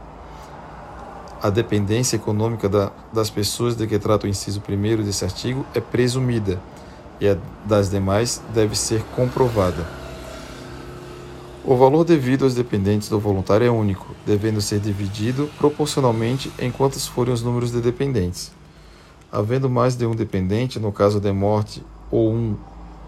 A 1.41 1.50
dependência 1.50 2.17
econômica 2.17 2.67
da, 2.67 2.91
das 3.13 3.30
pessoas 3.30 3.78
de 3.78 3.88
que 3.88 3.98
trata 3.98 4.28
o 4.28 4.30
inciso 4.30 4.62
1 4.67 5.04
desse 5.04 5.24
artigo 5.24 5.65
é 5.74 5.80
presumida 5.80 6.60
e 7.19 7.30
a 7.30 7.38
das 7.65 7.89
demais 7.89 8.41
deve 8.54 8.76
ser 8.76 9.02
comprovada. 9.15 9.99
O 11.63 11.76
valor 11.76 12.06
devido 12.06 12.45
aos 12.45 12.56
dependentes 12.56 13.10
do 13.10 13.19
voluntário 13.19 13.67
é 13.67 13.69
único, 13.69 14.15
devendo 14.26 14.62
ser 14.62 14.80
dividido 14.80 15.50
proporcionalmente 15.58 16.52
em 16.58 16.72
quantos 16.72 17.06
forem 17.06 17.34
os 17.34 17.43
números 17.43 17.72
de 17.72 17.82
dependentes. 17.82 18.52
Havendo 19.30 19.69
mais 19.69 19.95
de 19.95 20.06
um 20.06 20.15
dependente, 20.15 20.80
no 20.80 20.91
caso 20.91 21.19
de 21.19 21.32
morte 21.34 21.84
ou 22.10 22.34
um 22.34 22.56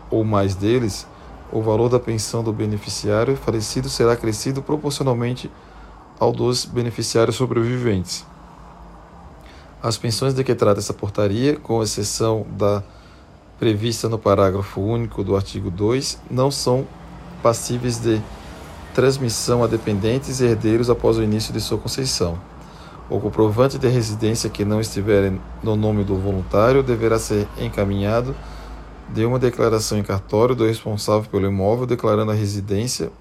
ou 0.10 0.26
mais 0.26 0.54
deles, 0.54 1.08
o 1.50 1.62
valor 1.62 1.88
da 1.88 2.00
pensão 2.00 2.44
do 2.44 2.52
beneficiário 2.52 3.38
falecido 3.38 3.90
será 3.90 4.12
acrescido 4.12 4.62
proporcionalmente 4.62 5.50
ao 6.20 6.34
dos 6.34 6.66
beneficiários 6.66 7.38
sobreviventes. 7.38 8.26
As 9.82 9.98
pensões 9.98 10.34
de 10.34 10.44
que 10.44 10.54
trata 10.54 10.80
essa 10.80 10.94
portaria, 10.94 11.56
com 11.56 11.82
exceção 11.82 12.46
da 12.58 12.84
prevista 13.58 14.10
no 14.10 14.20
parágrafo 14.20 14.82
único 14.82 15.24
do 15.24 15.36
artigo 15.36 15.72
2, 15.72 16.20
não 16.30 16.52
são 16.52 16.86
passíveis 17.42 17.98
de 17.98 18.22
transmissão 18.94 19.64
a 19.64 19.68
dependentes 19.68 20.40
e 20.40 20.46
herdeiros 20.46 20.90
após 20.90 21.18
o 21.18 21.24
início 21.24 21.54
de 21.54 21.60
sua 21.60 21.78
concessão. 21.78 22.40
O 23.10 23.20
comprovante 23.20 23.78
de 23.78 23.88
residência 23.88 24.50
que 24.50 24.64
não 24.64 24.80
estiver 24.80 25.34
no 25.62 25.76
nome 25.76 26.04
do 26.04 26.16
voluntário 26.16 26.82
deverá 26.82 27.20
ser 27.20 27.48
encaminhado 27.60 28.36
de 29.10 29.26
uma 29.26 29.38
declaração 29.38 29.98
em 29.98 30.04
cartório 30.04 30.56
do 30.56 30.66
responsável 30.66 31.30
pelo 31.30 31.48
imóvel 31.48 31.86
declarando 31.86 32.32
a 32.32 32.36
residência 32.36 33.12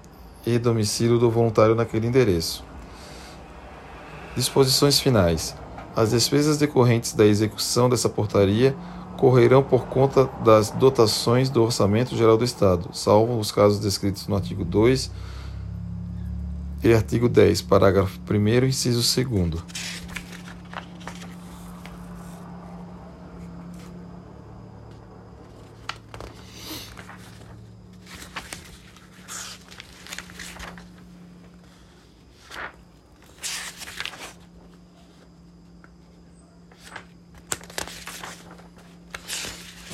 e 0.45 0.57
domicílio 0.57 1.19
do 1.19 1.29
voluntário 1.29 1.75
naquele 1.75 2.07
endereço. 2.07 2.63
Disposições 4.35 4.99
finais. 4.99 5.55
As 5.93 6.11
despesas 6.11 6.57
decorrentes 6.57 7.11
da 7.11 7.25
execução 7.25 7.89
dessa 7.89 8.07
portaria 8.07 8.73
correrão 9.17 9.61
por 9.61 9.87
conta 9.87 10.29
das 10.43 10.71
dotações 10.71 11.49
do 11.49 11.61
Orçamento 11.61 12.15
Geral 12.15 12.37
do 12.37 12.45
Estado, 12.45 12.89
salvo 12.93 13.37
os 13.37 13.51
casos 13.51 13.79
descritos 13.79 14.25
no 14.27 14.35
artigo 14.35 14.63
2 14.63 15.11
e 16.83 16.93
artigo 16.93 17.29
10, 17.29 17.61
parágrafo 17.61 18.19
1, 18.29 18.65
inciso 18.65 19.01
2. 19.01 19.63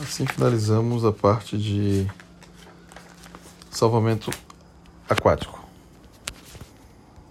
Assim 0.02 0.26
finalizamos 0.26 1.06
a 1.06 1.12
parte 1.12 1.58
de 1.58 2.08
salvamento 3.70 4.32
aquático. 5.08 5.67